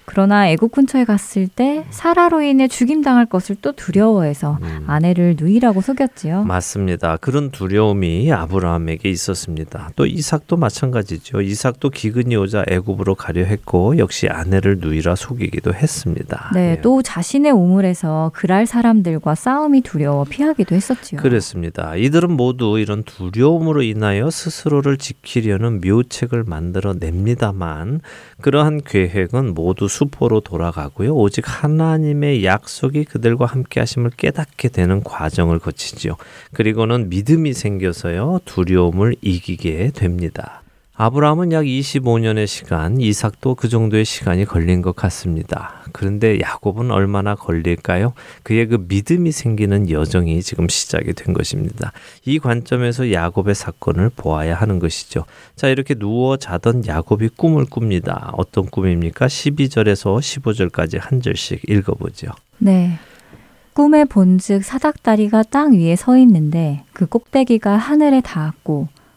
[0.06, 4.84] 그러나 애국 근처에 갔을 때 사라로 인해 죽임당할 것을 또 두려워해서 음.
[4.86, 6.44] 아내를 누이라고 속였지요.
[6.44, 7.16] 맞습니다.
[7.18, 9.90] 그런 두려움이 아브라함에게 있었습니다.
[9.96, 11.40] 또 이삭도 마찬가지죠.
[11.40, 16.50] 이삭도 기근이 오자 애굽으로 가려 했고 역시 아내를 누이라 속이기도 했습니다.
[16.54, 16.80] 네, 예.
[16.80, 21.20] 또 자신의 우물에서 그랄 사람들과 싸움이 두려워 피하기도 했었지요.
[21.20, 21.96] 그렇습니다.
[21.96, 28.00] 이들은 모두 이런 두려움으로 인하여 스스로를 지키려는 묘책을 만들어 냅니다만
[28.40, 31.14] 그러한 계획은 모두 수포로 돌아가고요.
[31.14, 36.16] 오직 하나님의 약속이 그들과 함께 하심을 깨닫게 되는 과정을 거치지요.
[36.52, 38.40] 그리고는 믿음이 생겨서요.
[38.44, 40.62] 두려움을 이기게 됩니다.
[40.98, 45.82] 아브라함은 약 25년의 시간, 이삭도 그 정도의 시간이 걸린 것 같습니다.
[45.92, 48.14] 그런데 야곱은 얼마나 걸릴까요?
[48.42, 51.92] 그의 그 믿음이 생기는 여정이 지금 시작이 된 것입니다.
[52.24, 55.26] 이 관점에서 야곱의 사건을 보아야 하는 것이죠.
[55.54, 58.32] 자, 이렇게 누워 자던 야곱이 꿈을 꿉니다.
[58.32, 59.26] 어떤 꿈입니까?
[59.26, 62.28] 12절에서 15절까지 한 절씩 읽어보죠.
[62.56, 62.98] 네.
[63.74, 68.88] 꿈에 본즉 사닥다리가 땅 위에 서 있는데 그 꼭대기가 하늘에 닿았고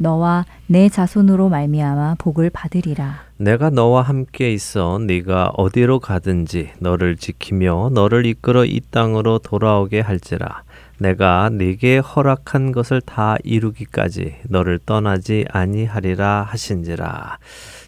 [0.00, 3.20] 너와 내 자손으로 말미암아 복을 받으리라.
[3.36, 10.62] 내가 너와 함께 있어 네가 어디로 가든지 너를 지키며 너를 이끌어 이 땅으로 돌아오게 할지라
[10.98, 17.38] 내가 네게 허락한 것을 다 이루기까지 너를 떠나지 아니하리라 하신지라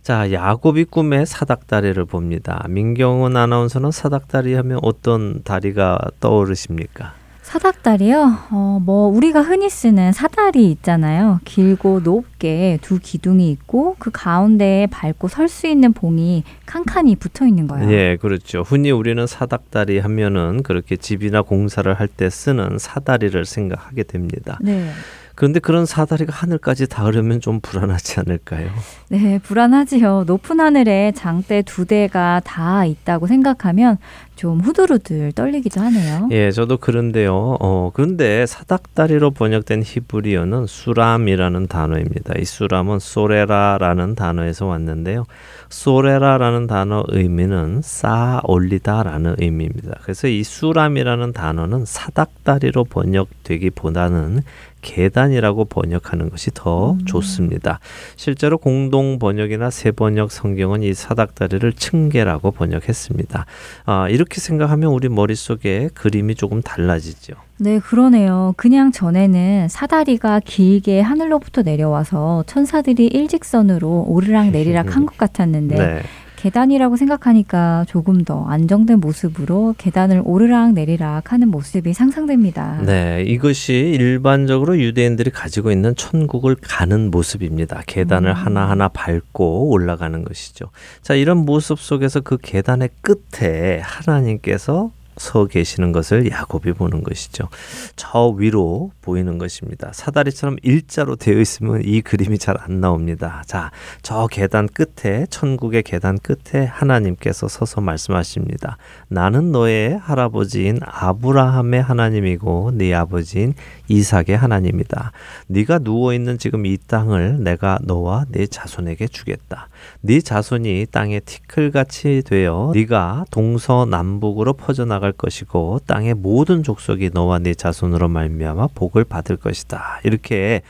[0.03, 7.22] 자 야곱이 꿈에 사닥다리를 봅니다 민경훈 아나운서는 사닥다리 하면 어떤 다리가 떠오르십니까?
[7.53, 8.39] 사닥다리요?
[8.51, 11.39] 어, 뭐 우리가 흔히 쓰는 사다리 있잖아요.
[11.45, 17.69] 길고 높게 두 기둥이 있고 그 가운데에 밟고 설 수 있는 봉이 칸칸이 붙어 있는
[17.69, 17.93] 거예요.
[17.93, 18.63] 예, 그렇죠.
[18.63, 24.59] 흔히 우리는 사닥다리 하면은 그렇게 집이나 공사를 할 때 쓰는 사다리를 생각하게 됩니다.
[24.63, 24.91] 네.
[25.35, 28.71] 그런데 그런 사다리가 하늘까지 닿으려면 좀 불안하지 않을까요?
[29.09, 30.25] 네, 불안하지요.
[30.27, 33.99] 높은 하늘에 장대 두 대가 다 있다고 생각하면
[34.37, 36.29] 좀 후들후들 떨리기도 하네요.
[36.33, 37.59] 예, 저도 그런데요.
[37.61, 42.35] 어, 그런데 사닥다리로 번역된 히브리어는 수람이라는 단어입니다.
[42.39, 45.27] 이 수람은 소레라라는 단어에서 왔는데요.
[45.69, 49.99] 소레라라는 단어 의미는 쌓아 올리다라는 의미입니다.
[50.03, 54.43] 그래서 이 수람이라는 단어는 사닥다리로 번역되기보다는
[54.83, 57.05] 계단이라고 번역하는 것이 더 음.
[57.07, 57.81] 좋습니다.
[58.17, 63.47] 실제로 공동 번역이나 새 번역 성경은 이 사닥다리를 층계라고 번역했습니다.
[63.87, 67.35] 아, 이렇게 생각하면 우리 머릿속에 그림이 조금 달라지죠.
[67.59, 68.55] 네, 그러네요.
[68.57, 76.03] 그냥 전에는 사다리가 길게 하늘로부터 내려와서 천사들이 일직선으로 오르락 내리락 한 것 같았는데 네.
[76.43, 82.83] 계단이라고 생각하니까 조금 더 안정된 모습으로 계단을 오르락 내리락 하는 모습이 상상됩니다.
[82.85, 87.83] 네, 이것이 일반적으로 유대인들이 가지고 있는 천국을 가는 모습입니다.
[87.87, 88.35] 계단을 음.
[88.35, 90.71] 하나하나 밟고 올라가는 것이죠.
[91.01, 97.49] 자, 이런 모습 속에서 그 계단의 끝에 하나님께서 서 계시는 것을 야곱이 보는 것이죠.
[97.97, 99.91] 저 위로 보이는 것입니다.
[99.93, 103.43] 사다리처럼 일자로 되어 있으면 이 그림이 잘 안 나옵니다.
[103.47, 103.71] 자,
[104.03, 108.77] 저 계단 끝에 천국의 계단 끝에 하나님께서 서서 말씀하십니다.
[109.09, 113.55] 나는 너의 할아버지인 아브라함의 하나님이고 네 아버지인
[113.89, 115.13] 이삭의 하나님이다.
[115.49, 119.69] 네가 누워 있는 지금 이 땅을 내가 너와 네 자손에게 주겠다.
[120.01, 128.09] 네 자손이 땅에 티끌같이 되어 네가 동서남북으로 퍼져나갈 것이고 땅의 모든 족속이 너와 네 자손으로
[128.09, 130.01] 말미암아 복을 받을 것이다.
[130.05, 130.63] 이렇게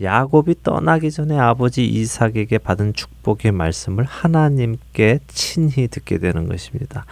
[0.00, 7.04] 야곱이 떠나기 전에 아버지 이삭에게 받은 축복의 말씀을 하나님께 친히 듣게 되는 것입니다.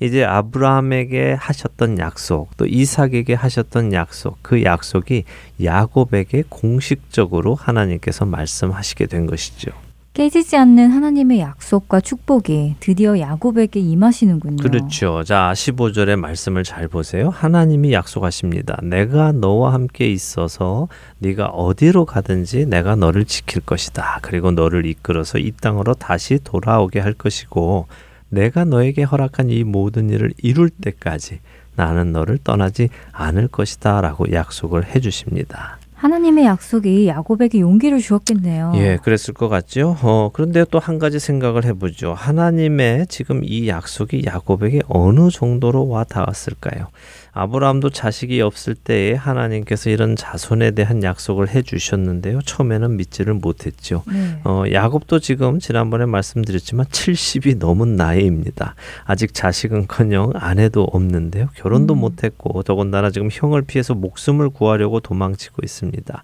[0.00, 5.24] 이제 아브라함에게 하셨던 약속, 또 이삭에게 하셨던 약속, 그 약속이
[5.62, 9.70] 야곱에게 공식적으로 하나님께서 말씀하시게 된 것이죠.
[10.14, 14.62] 깨지지 않는 하나님의 약속과 축복이 드디어 야곱에게 임하시는군요.
[14.62, 15.24] 그렇죠.
[15.24, 17.30] 자, 15절의 말씀을 잘 보세요.
[17.30, 18.78] 하나님이 약속하십니다.
[18.84, 20.86] 내가 너와 함께 있어서
[21.18, 24.20] 네가 어디로 가든지 내가 너를 지킬 것이다.
[24.22, 27.88] 그리고 너를 이끌어서 이 땅으로 다시 돌아오게 할 것이고
[28.28, 31.40] 내가 너에게 허락한 이 모든 일을 이룰 때까지
[31.74, 34.00] 나는 너를 떠나지 않을 것이다.
[34.00, 35.78] 라고 약속을 해 주십니다.
[36.08, 38.72] 하나님의 약속이 야곱에게 용기를 주었겠네요.
[38.74, 39.96] 예, 그랬을 것 같죠.
[40.02, 42.12] 어, 그런데 또 한 가지 생각을 해보죠.
[42.12, 46.88] 하나님의 지금 이 약속이 야곱에게 어느 정도로 와 닿았을까요?
[47.34, 52.40] 아브라함도 자식이 없을 때에 하나님께서 이런 자손에 대한 약속을 해 주셨는데요.
[52.42, 54.04] 처음에는 믿지를 못했죠.
[54.06, 54.40] 네.
[54.44, 58.76] 어, 야곱도 지금 지난번에 말씀드렸지만 70이 넘은 나이입니다.
[59.04, 61.48] 아직 자식은커녕 아내도 없는데요.
[61.56, 61.98] 결혼도 음.
[61.98, 66.22] 못했고 더군다나 지금 형을 피해서 목숨을 구하려고 도망치고 있습니다.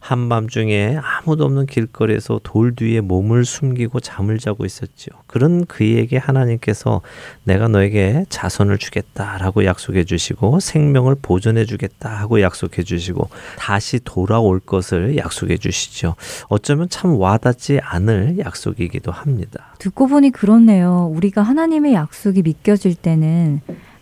[0.00, 5.10] 한밤중에 아무도 없는 길거리에서 돌 뒤에 몸을 숨기고 잠을 자고 있었죠.
[5.26, 7.02] 그런 그에게 하나님께서
[7.44, 13.28] 내가 너에게 자손을 주겠다라고 약속해 주시고 생명을 보존해 주겠다 하고 약속해 주시고
[13.58, 16.16] 다시 돌아올 것을 약속해 주시죠.
[16.48, 19.74] 어쩌면 참 와닿지 않을 약속이기도 합니다.
[19.78, 21.10] 듣고 보니 그렇네요.
[21.14, 23.60] 우리가 하나님의 약속이 믿겨질 때는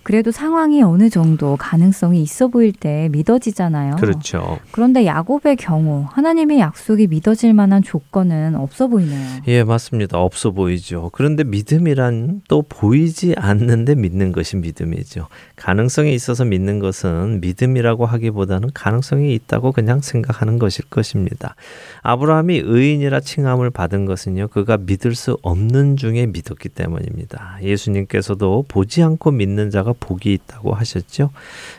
[0.08, 3.96] 그래도 상황이 어느 정도 가능성이 있어 보일 때 믿어지잖아요.
[3.96, 4.58] 그렇죠.
[4.70, 9.42] 그런데 야곱의 경우 하나님의 약속이 믿어질 만한 조건은 없어 보이네요.
[9.48, 10.18] 예, 맞습니다.
[10.18, 11.10] 없어 보이죠.
[11.12, 15.26] 그런데 믿음이란 또 보이지 않는데 믿는 것이 믿음이죠.
[15.56, 21.54] 가능성이 있어서 믿는 것은 믿음이라고 하기보다는 가능성이 있다고 그냥 생각하는 것일 것입니다.
[22.00, 27.58] 아브라함이 의인이라 칭함을 받은 것은요, 그가 믿을 수 없는 중에 믿었기 때문입니다.
[27.60, 31.30] 예수님께서도 보지 않고 믿는 자가 복이 있다고 하셨죠.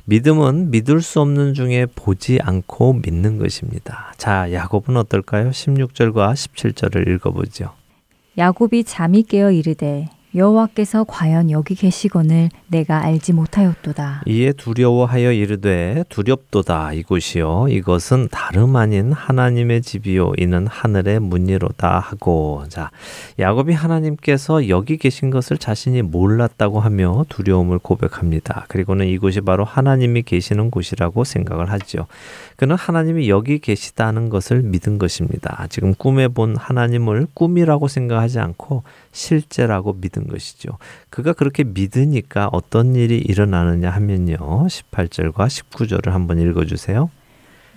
[0.05, 4.13] 믿음은 믿을 수 없는 중에 보지 않고 믿는 것입니다.
[4.17, 5.49] 자, 야곱은 어떨까요?
[5.51, 7.71] 16절과 17절을 읽어보죠.
[8.37, 14.23] 야곱이 잠이 깨어 이르되 여호와께서 과연 여기 계시거늘 내가 알지 못하였도다.
[14.27, 22.91] 이에 두려워하여 이르되 두렵도다 이곳이요 이것은 다름 아닌 하나님의 집이요 이는 하늘의 문이로다 하고 자
[23.39, 28.65] 야곱이 하나님께서 여기 계신 것을 자신이 몰랐다고 하며 두려움을 고백합니다.
[28.67, 32.05] 그리고는 이곳이 바로 하나님이 계시는 곳이라고 생각을 하죠.
[32.55, 35.65] 그는 하나님이 여기 계시다는 것을 믿은 것입니다.
[35.69, 40.77] 지금 꿈에 본 하나님을 꿈이라고 생각하지 않고 실제라고 믿은 것이죠.
[41.09, 44.37] 그가 그렇게 믿으니까 어떤 일이 일어나느냐 하면요.
[44.37, 47.09] 18절과 19절을 한번 읽어 주세요.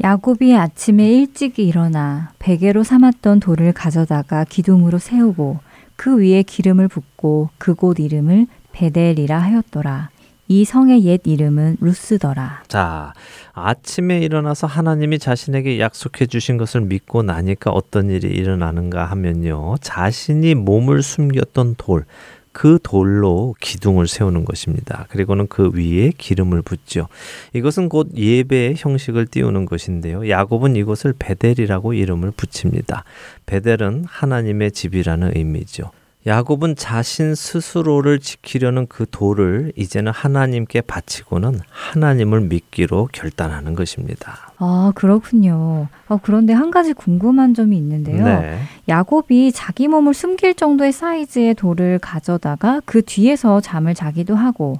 [0.02, 5.60] 야곱이 아침에 일찍 일어나 베개로 삼았던 돌을 가져다가 기둥으로 세우고
[5.96, 10.10] 그 위에 기름을 붓고 그곳 이름을 베델이라 하였더라.
[10.52, 12.64] 이 성의 옛 이름은 루스더라.
[12.68, 13.14] 자,
[13.54, 19.76] 아침에 일어나서 하나님이 자신에게 약속해 주신 것을 믿고 나니까 어떤 일이 일어나는가 하면요.
[19.80, 22.04] 자신이 몸을 숨겼던 돌,
[22.52, 25.06] 그 돌로 기둥을 세우는 것입니다.
[25.08, 27.08] 그리고는 그 위에 기름을 붓죠.
[27.54, 30.28] 이것은 곧 예배의 형식을 띄우는 것인데요.
[30.28, 33.04] 야곱은 이것을 베델이라고 이름을 붙입니다.
[33.46, 35.92] 베델은 하나님의 집이라는 의미죠.
[36.26, 44.52] 야곱은 자신 스스로를 지키려는 그 돌을 이제는 하나님께 바치고는 하나님을 믿기로 결단하는 것입니다.
[44.58, 45.88] 아, 그렇군요.
[46.08, 48.24] 어, 그런데 한 가지 궁금한 점이 있는데요.
[48.24, 48.58] 네.
[48.88, 54.78] 야곱이 자기 몸을 숨길 정도의 사이즈의 돌을 가져다가 그 뒤에서 잠을 자기도 하고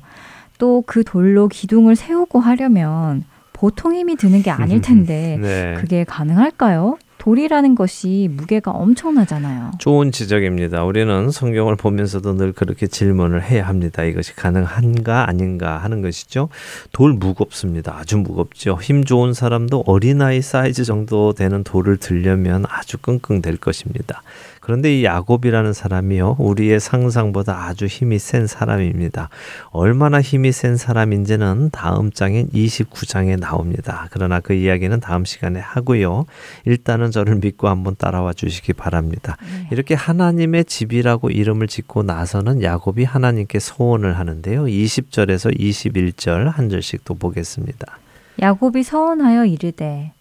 [0.58, 5.74] 또 그 돌로 기둥을 세우고 하려면 보통 힘이 드는 게 아닐 텐데 네.
[5.78, 6.98] 그게 가능할까요?
[7.22, 9.70] 돌이라는 것이 무게가 엄청나잖아요.
[9.78, 10.82] 좋은 지적입니다.
[10.82, 14.02] 우리는 성경을 보면서도 늘 그렇게 질문을 해야 합니다.
[14.02, 16.48] 이것이 가능한가 아닌가 하는 것이죠.
[16.90, 17.96] 돌 무겁습니다.
[17.96, 18.76] 아주 무겁죠.
[18.82, 24.22] 힘 좋은 사람도 어린아이 사이즈 정도 되는 돌을 들려면 아주 끙끙 될 것입니다.
[24.62, 29.28] 그런데 이 야곱이라는 사람이요, 우리의 상상보다 아주 힘이 센 사람입니다.
[29.70, 34.06] 얼마나 힘이 센 사람인지는 다음 장인 29장에 나옵니다.
[34.12, 36.26] 그러나 그 이야기는 다음 시간에 하고요.
[36.64, 39.36] 일단은 저를 믿고 한번 따라와 주시기 바랍니다.
[39.40, 39.68] 네.
[39.70, 44.64] 이렇게 하나님의 집이라고 이름을 짓고 나서는 야곱이 하나님께 소원을 하는데요.
[44.64, 47.98] 20절에서 21절 한 절씩 또 보겠습니다.
[48.40, 50.12] 야곱이 서원하여 이르되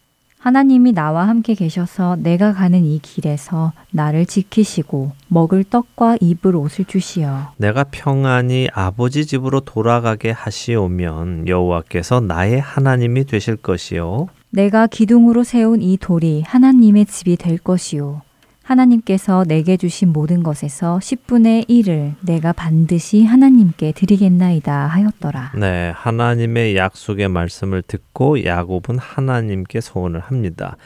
[0.42, 7.54] 하나님이 나와 함께 계셔서 내가 가는 이 길에서 나를 지키시고 먹을 떡과 입을 옷을 주시어
[7.58, 15.98] 내가 평안히 아버지 집으로 돌아가게 하시오면 여호와께서 나의 하나님이 되실 것이요 내가 기둥으로 세운 이
[15.98, 18.22] 돌이 하나님의 집이 될 것이요
[18.64, 25.54] 하나님께서 내게 주신 모든 것에서 10분의 1을 내가 반드시 하나님께 드리겠나이다 하였더라.
[25.58, 30.78] 네, 하나님의 약속의 말씀을 듣고 야곱은 하나님께 소원을 합니다.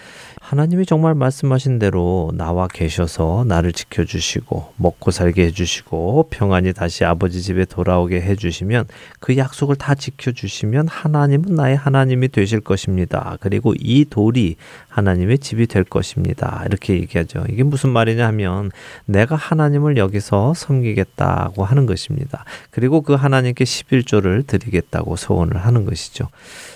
[0.46, 7.66] 하나님이 정말 말씀하신 대로 나와 계셔서 나를 지켜주시고 먹고 살게 해주시고 평안히 다시 아버지 집에
[7.66, 8.86] 돌아오게 해주시면
[9.20, 13.38] 그 약속을 다 지켜주시면 하나님은 나의 하나님이 되실 것입니다.
[13.40, 16.62] 그리고 이 돌이 하나님의 집이 될 것입니다.
[16.68, 17.46] 이렇게 얘기하죠.
[17.50, 18.70] 이게 무슨 말이냐 하면
[19.06, 22.46] 내가 하나님을 여기서 섬기겠다고 하는 것입니다.
[22.70, 26.28] 그리고 그 하나님께 11조를 드리겠다고 소원을 하는 것이죠.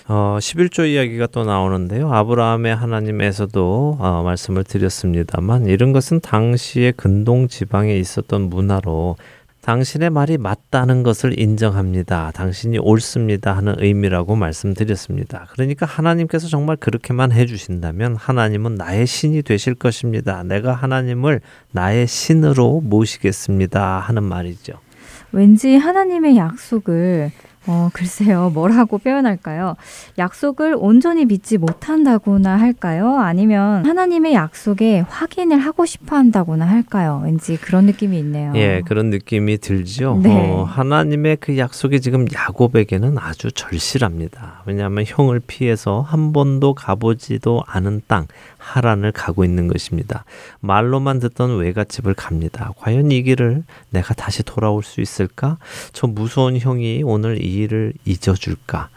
[0.07, 2.11] 어, 11조 이야기가 또 나오는데요.
[2.11, 9.15] 아브라함의 하나님에서도 어, 말씀을 드렸습니다만 이런 것은 당시의 근동 지방에 있었던 문화로
[9.61, 12.31] 당신의 말이 맞다는 것을 인정합니다.
[12.33, 15.47] 당신이 옳습니다 하는 의미라고 말씀드렸습니다.
[15.51, 20.43] 그러니까 하나님께서 정말 그렇게만 해주신다면 하나님은 나의 신이 되실 것입니다.
[20.43, 21.41] 내가 하나님을
[21.71, 24.73] 나의 신으로 모시겠습니다 하는 말이죠.
[25.31, 27.31] 왠지 하나님의 약속을
[27.69, 29.75] 어, 글쎄요, 뭐라고 표현할까요?
[30.17, 33.17] 약속을 온전히 믿지 못한다거나 할까요?
[33.19, 37.21] 아니면 하나님의 약속에 확인을 하고 싶어 한다거나 할까요?
[37.23, 38.53] 왠지 그런 느낌이 있네요.
[38.55, 40.19] 예, 그런 느낌이 들죠.
[40.23, 40.35] 네.
[40.35, 44.63] 어, 하나님의 그 약속이 지금 야곱에게는 아주 절실합니다.
[44.65, 48.25] 왜냐하면 형을 피해서 한 번도 가보지도 않은 땅,
[48.57, 50.25] 하란을 가고 있는 것입니다.
[50.59, 52.71] 말로만 듣던 외갓집을 갑니다.
[52.77, 55.57] 과연 이 길을 내가 다시 돌아올 수 있을까?
[55.93, 58.89] 저 무서운 형이 오늘 이 일을 잊어줄까?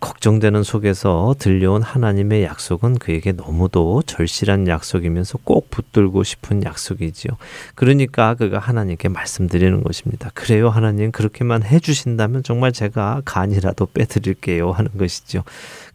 [0.00, 7.32] 걱정되는 속에서 들려온 하나님의 약속은 그에게 너무도 절실한 약속이면서 꼭 붙들고 싶은 약속이지요.
[7.74, 10.30] 그러니까 그가 하나님께 말씀드리는 것입니다.
[10.34, 11.10] 그래요, 하나님.
[11.10, 14.70] 그렇게만 해주신다면 정말 제가 간이라도 빼드릴게요.
[14.70, 15.42] 하는 것이죠.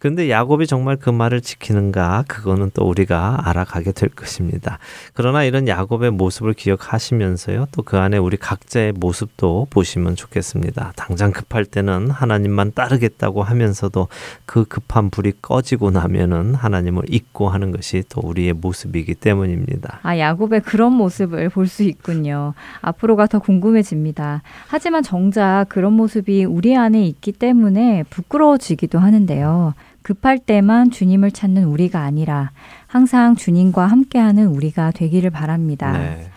[0.04, 2.26] 그런데 야곱이 정말 그 말을 지키는가?
[2.28, 4.78] 그거는 또 우리가 알아가게 될 것입니다.
[5.14, 7.68] 그러나 이런 야곱의 모습을 기억하시면서요.
[7.72, 10.92] 또 그 안에 우리 각자의 모습도 보시면 좋겠습니다.
[10.98, 14.10] 당장 급할 때는 하나님만 따르겠다고 하면서도
[14.46, 20.00] 그 급한 불이 꺼지고 나면은 하나님을 잊고 하는 것이 또 우리의 모습이기 때문입니다.
[20.04, 22.56] 아, 야곱의 그런 모습을 볼 수 있군요.
[22.82, 24.42] 앞으로가 더 궁금해집니다.
[24.68, 29.74] 하지만 정작 그런 모습이 우리 안에 있기 때문에 부끄러워지기도 하는데요.
[30.04, 32.52] 급할 때만 주님을 찾는 우리가 아니라
[32.88, 35.98] 항상 주님과 함께하는 우리가 되기를 바랍니다.
[35.98, 36.30] 네.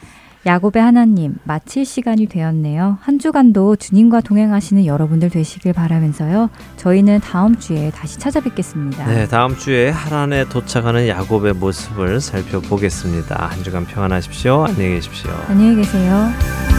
[0.47, 2.99] 야곱의 하나님, 마칠 시간이 되었네요.
[3.01, 6.51] 한 주간도 주님과 동행하시는 여러분들 되시길 바라면서요.
[6.77, 9.07] 저희는 다음 주에 다시 찾아뵙겠습니다.
[9.07, 13.47] 네, 다음 주에 하란에 도착하는 야곱의 모습을 살펴보겠습니다.
[13.47, 14.67] 한 주간 평안하십시오.
[14.67, 15.33] 안녕히 계십시오.
[15.49, 16.76] 안녕히 계세요.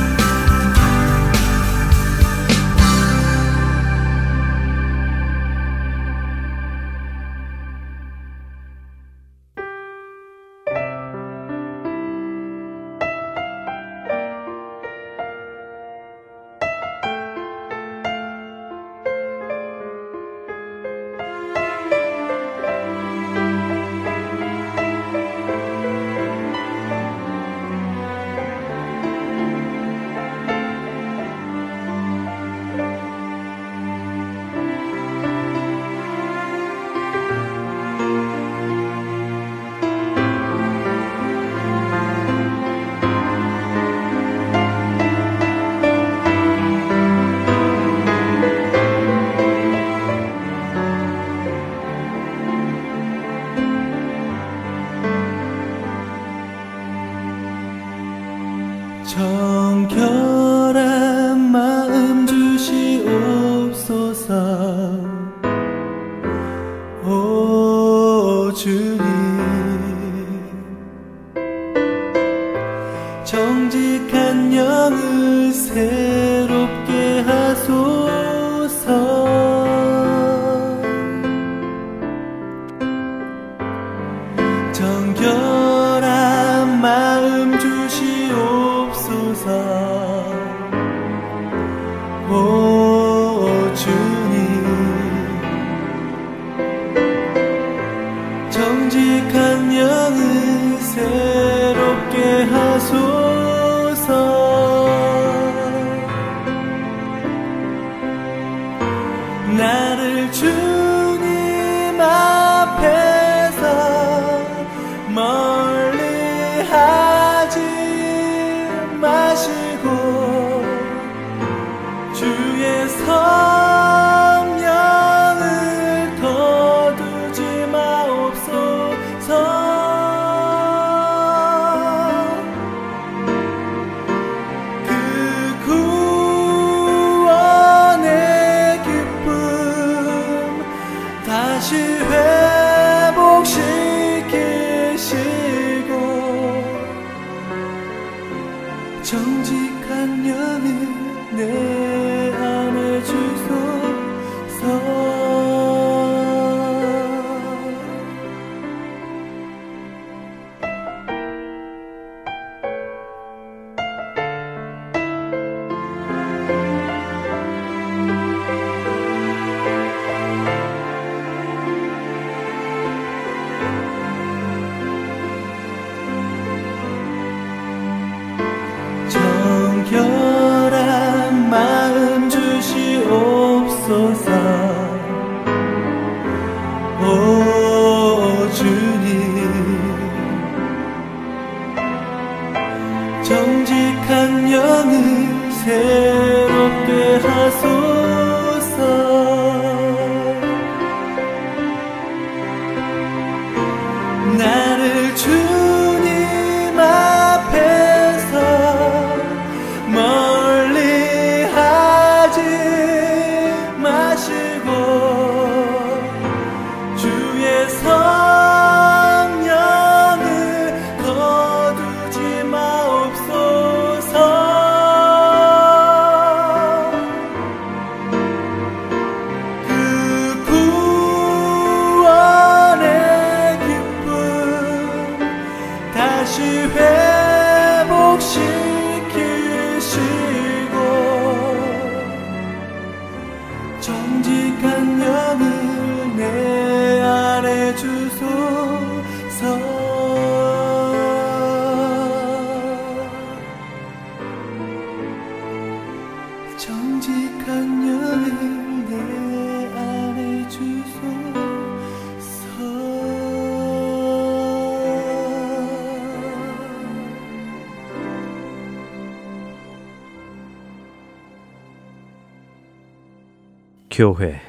[273.97, 274.39] 교회.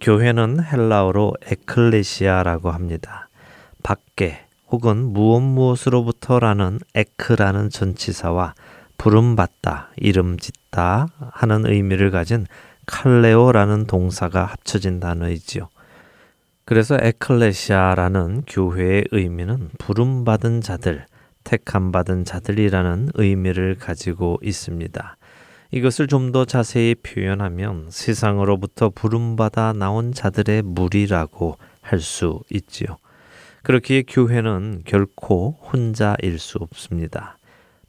[0.00, 3.28] 교회는 헬라어로 에클레시아라고 합니다.
[3.84, 8.54] 밖에 혹은 무엇 무엇으로부터라는 에크라는 전치사와
[8.98, 12.48] 부름받다, 이름 짓다 하는 의미를 가진
[12.86, 15.68] 칼레오라는 동사가 합쳐진 단어이지요.
[16.64, 21.06] 그래서 에클레시아라는 교회의 의미는 부름받은 자들,
[21.44, 25.16] 택함 받은 자들이라는 의미를 가지고 있습니다.
[25.70, 32.96] 이것을 좀 더 자세히 표현하면 세상으로부터 부름받아 나온 자들의 무리라고 할 수 있지요.
[33.62, 37.38] 그렇기에 교회는 결코 혼자일 수 없습니다.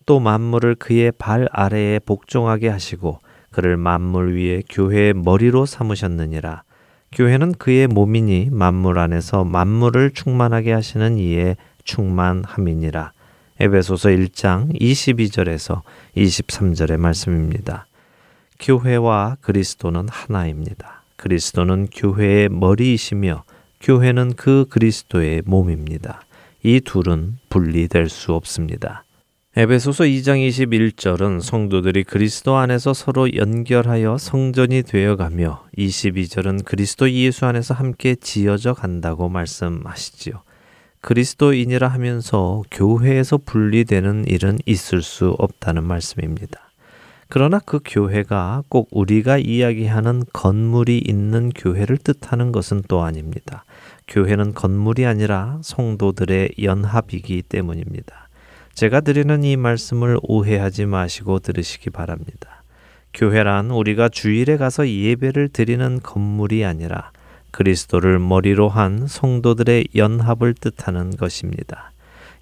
[0.06, 3.20] 또 만물을 그의 발 아래에 복종하게 하시고
[3.52, 6.64] 그를 만물 위에 교회의 머리로 삼으셨느니라.
[7.12, 13.12] 교회는 그의 몸이니 만물 안에서 만물을 충만하게 하시는 이의 충만함이니라.
[13.60, 15.82] 에베소서 1장 22절에서
[16.16, 17.88] 23절의 말씀입니다.
[18.60, 21.02] 교회와 그리스도는 하나입니다.
[21.16, 23.46] 그리스도는 교회의 머리이시며
[23.82, 26.22] 교회는 그 그리스도의 몸입니다.
[26.62, 29.04] 이 둘은 분리될 수 없습니다.
[29.56, 38.14] 에베소서 2장 21절은 성도들이 그리스도 안에서 서로 연결하여 성전이 되어가며 22절은 그리스도 예수 안에서 함께
[38.14, 40.44] 지어져 간다고 말씀하시지요.
[41.08, 46.70] 그리스도인이라 하면서 교회에서 분리되는 일은 있을 수 없다는 말씀입니다.
[47.30, 53.64] 그러나 그 교회가 꼭 우리가 이야기하는 건물이 있는 교회를 뜻하는 것은 또 아닙니다.
[54.10, 58.28] 교회는 건물이 아니라 성도들의 연합이기 때문입니다.
[58.74, 62.64] 제가 드리는 이 말씀을 오해하지 마시고 들으시기 바랍니다.
[63.14, 67.12] 교회란 우리가 주일에 가서 예배를 드리는 건물이 아니라
[67.58, 71.92] 그리스도를 머리로 한 성도들의 연합을 뜻하는 것입니다.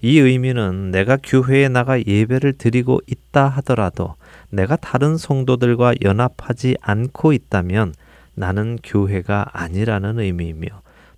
[0.01, 4.15] 이 의미는 내가 교회에 나가 예배를 드리고 있다 하더라도
[4.49, 7.93] 내가 다른 성도들과 연합하지 않고 있다면
[8.33, 10.67] 나는 교회가 아니라는 의미이며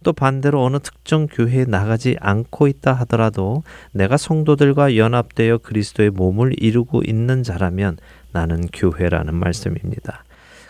[0.03, 7.01] 또 반대로 어느 특정 교회에 나가지 않고 있다 하더라도 내가 성도들과 연합되어 그리스도의 몸을 이루고
[7.03, 7.97] 있는 자라면
[8.31, 10.23] 나는 교회라는 말씀입니다.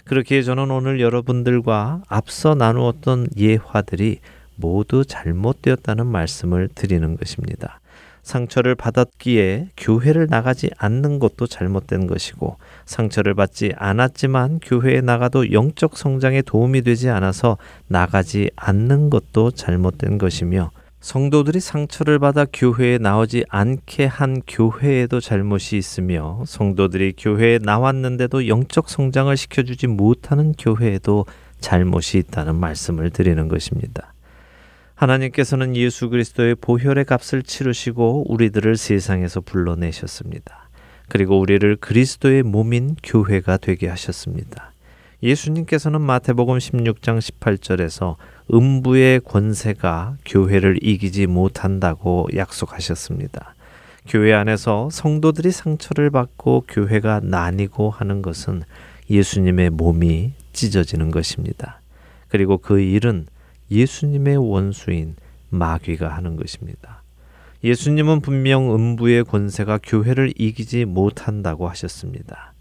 [0.08, 4.20] 그렇기에 저는 오늘 여러분들과 앞서 나누었던 예화들이
[4.56, 7.82] 모두 잘못되었다는 말씀을 드리는 것입니다.
[8.24, 16.42] 상처를 받았기에 교회를 나가지 않는 것도 잘못된 것이고 상처를 받지 않았지만 교회에 나가도 영적 성장에
[16.42, 20.72] 도움이 되지 않아서 나가지 않는 것도 잘못된 것이며
[21.08, 29.38] 성도들이 상처를 받아 교회에 나오지 않게 한 교회에도 잘못이 있으며 성도들이 교회에 나왔는데도 영적 성장을
[29.38, 31.26] 시켜주지 못하는 교회에도
[31.62, 34.14] 잘못이 있다는 말씀을 드리는 것입니다.
[34.96, 40.68] 하나님께서는 예수 그리스도의 보혈의 값을 치르시고 우리들을 세상에서 불러내셨습니다.
[41.08, 44.74] 그리고 우리를 그리스도의 몸인 교회가 되게 하셨습니다.
[45.24, 48.18] 예수님께서는 마태복음 16장 18절에서
[48.54, 53.56] 음부의 권세가 교회를 이기지 못한다고 약속하셨습니다.
[54.08, 58.64] 교회 안에서 성도들이 상처를 받고 교회가 나뉘고 하는 것은
[59.10, 61.82] 예수님의 몸이 찢어지는 것입니다.
[62.30, 63.26] 그리고 그 일은
[63.70, 65.16] 예수님의 원수인
[65.50, 67.04] 마귀가 하는 것입니다.
[67.64, 72.54] 예수님은 분명 음부의 권세가 교회를 이기지 못한다고 하셨습니다.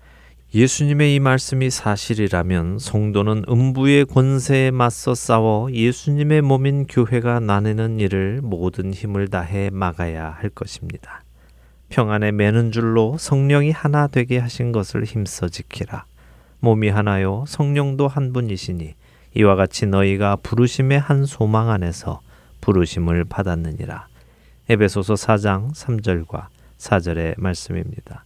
[0.57, 8.95] 예수님의 이 말씀이 사실이라면 성도는 음부의 권세에 맞서 싸워 예수님의 몸인 교회가 나누는 일을 모든
[8.95, 11.21] 힘을 다해 막아야 할 것입니다.
[11.91, 16.07] 평안에 매는 줄로 성령이 하나 되게 하신 것을 힘써 지키라.
[16.61, 18.95] 몸이 하나요 성령도 한 분이시니
[19.35, 22.23] 이와 같이 너희가 부르심의 한 소망 안에서
[22.63, 24.09] 부르심을 받았느니라.
[24.71, 26.47] 에베소서 4장 3절과
[26.79, 28.26] 4절의 말씀입니다.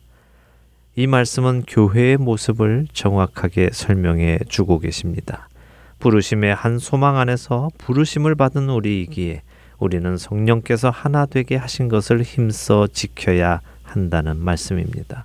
[1.01, 5.49] 이 말씀은 교회의 모습을 정확하게 설명해 주고 계십니다.
[5.99, 9.41] 부르심의 한 소망 안에서 부르심을 받은 우리이기에
[9.79, 15.25] 우리는 성령께서 하나 되게 하신 것을 힘써 지켜야 한다는 말씀입니다.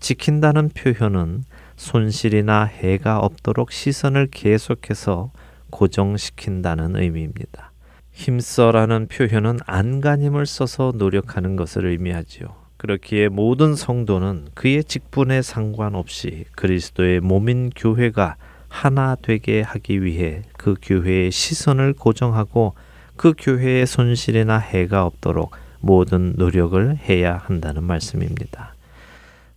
[0.00, 1.44] 지킨다는 표현은
[1.76, 5.30] 손실이나 해가 없도록 시선을 계속해서
[5.68, 7.70] 고정시킨다는 의미입니다.
[8.12, 12.61] 힘써라는 표현은 안간힘을 써서 노력하는 것을 의미하지요.
[12.82, 18.34] 그렇기에 모든 성도는 그의 직분에 상관없이 그리스도의 몸인 교회가
[18.66, 22.74] 하나 되게 하기 위해 그 교회의 시선을 고정하고
[23.14, 28.74] 그 교회의 손실이나 해가 없도록 모든 노력을 해야 한다는 말씀입니다.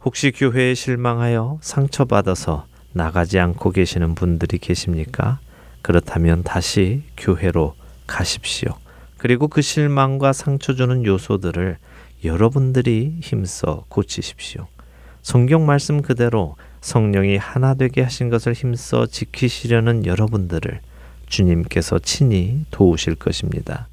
[0.04, 5.40] 혹시 교회에 실망하여 상처받아서 나가지 않고 계시는 분들이 계십니까?
[5.82, 7.74] 그렇다면 다시 교회로
[8.06, 8.76] 가십시오.
[9.18, 11.80] 그리고 그 실망과 상처 주는 요소들을
[12.26, 14.68] 여러분들이 힘써 고치십시오.
[15.22, 20.80] 성경 말씀 그대로 성령이 하나 되게 하신 것을 힘써 지키시려는 여러분들을
[21.28, 23.88] 주님께서 친히 도우실 것입니다.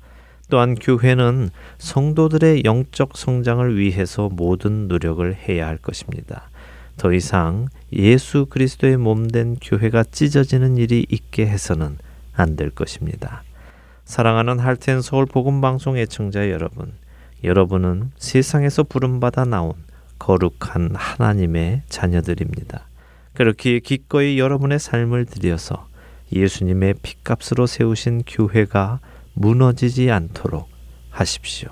[0.50, 6.50] 또한 교회는 성도들의 영적 성장을 위해서 모든 노력을 해야 할 것입니다.
[6.98, 11.96] 더 이상 예수 그리스도의 몸된 교회가 찢어지는 일이 있게 해서는
[12.34, 13.42] 안 될 것입니다.
[14.04, 16.92] 사랑하는 할텐 서울 복음 방송 애청자 여러분,
[17.44, 19.72] 여러분은 세상에서 부름받아 나온
[20.18, 22.86] 거룩한 하나님의 자녀들입니다.
[23.34, 25.88] 그렇게 기꺼이 여러분의 삶을 들여서
[26.32, 29.00] 예수님의 피값으로 세우신 교회가
[29.34, 30.68] 무너지지 않도록
[31.10, 31.70] 하십시오.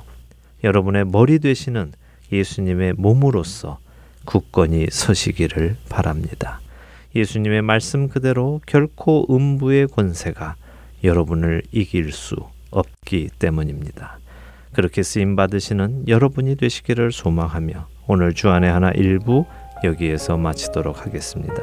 [0.64, 1.92] 여러분의 머리 되시는
[2.32, 3.78] 예수님의 몸으로서
[4.24, 6.60] 굳건히 서시기를 바랍니다.
[7.14, 10.56] 예수님의 말씀 그대로 결코 음부의 권세가
[11.02, 12.36] 여러분을 이길 수
[12.70, 14.19] 없기 때문입니다.
[14.72, 19.44] 그렇게 쓰임 받으시는 여러분이 되시기를 소망하며 오늘 주안의 하나 일부
[19.84, 21.62] 여기에서 마치도록 하겠습니다.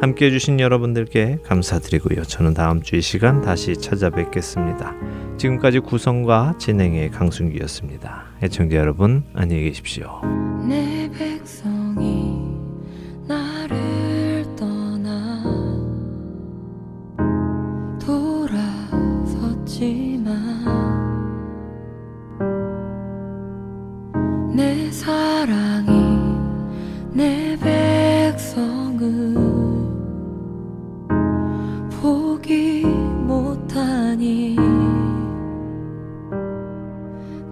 [0.00, 2.22] 함께 해주신 여러분들께 감사드리고요.
[2.24, 4.94] 저는 다음 주 이 시간 다시 찾아뵙겠습니다.
[5.38, 8.24] 지금까지 구성과 진행의 강순기였습니다.
[8.42, 10.20] 애청자 여러분 안녕히 계십시오.
[19.66, 20.15] 돌아섰지
[24.56, 25.90] 내 사랑이
[27.12, 29.34] 내 백성을
[32.00, 34.56] 보기 못하니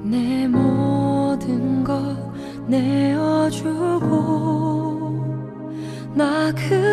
[0.03, 2.17] 내 모든 것
[2.69, 4.05] 내어주고
[6.15, 6.84] 나그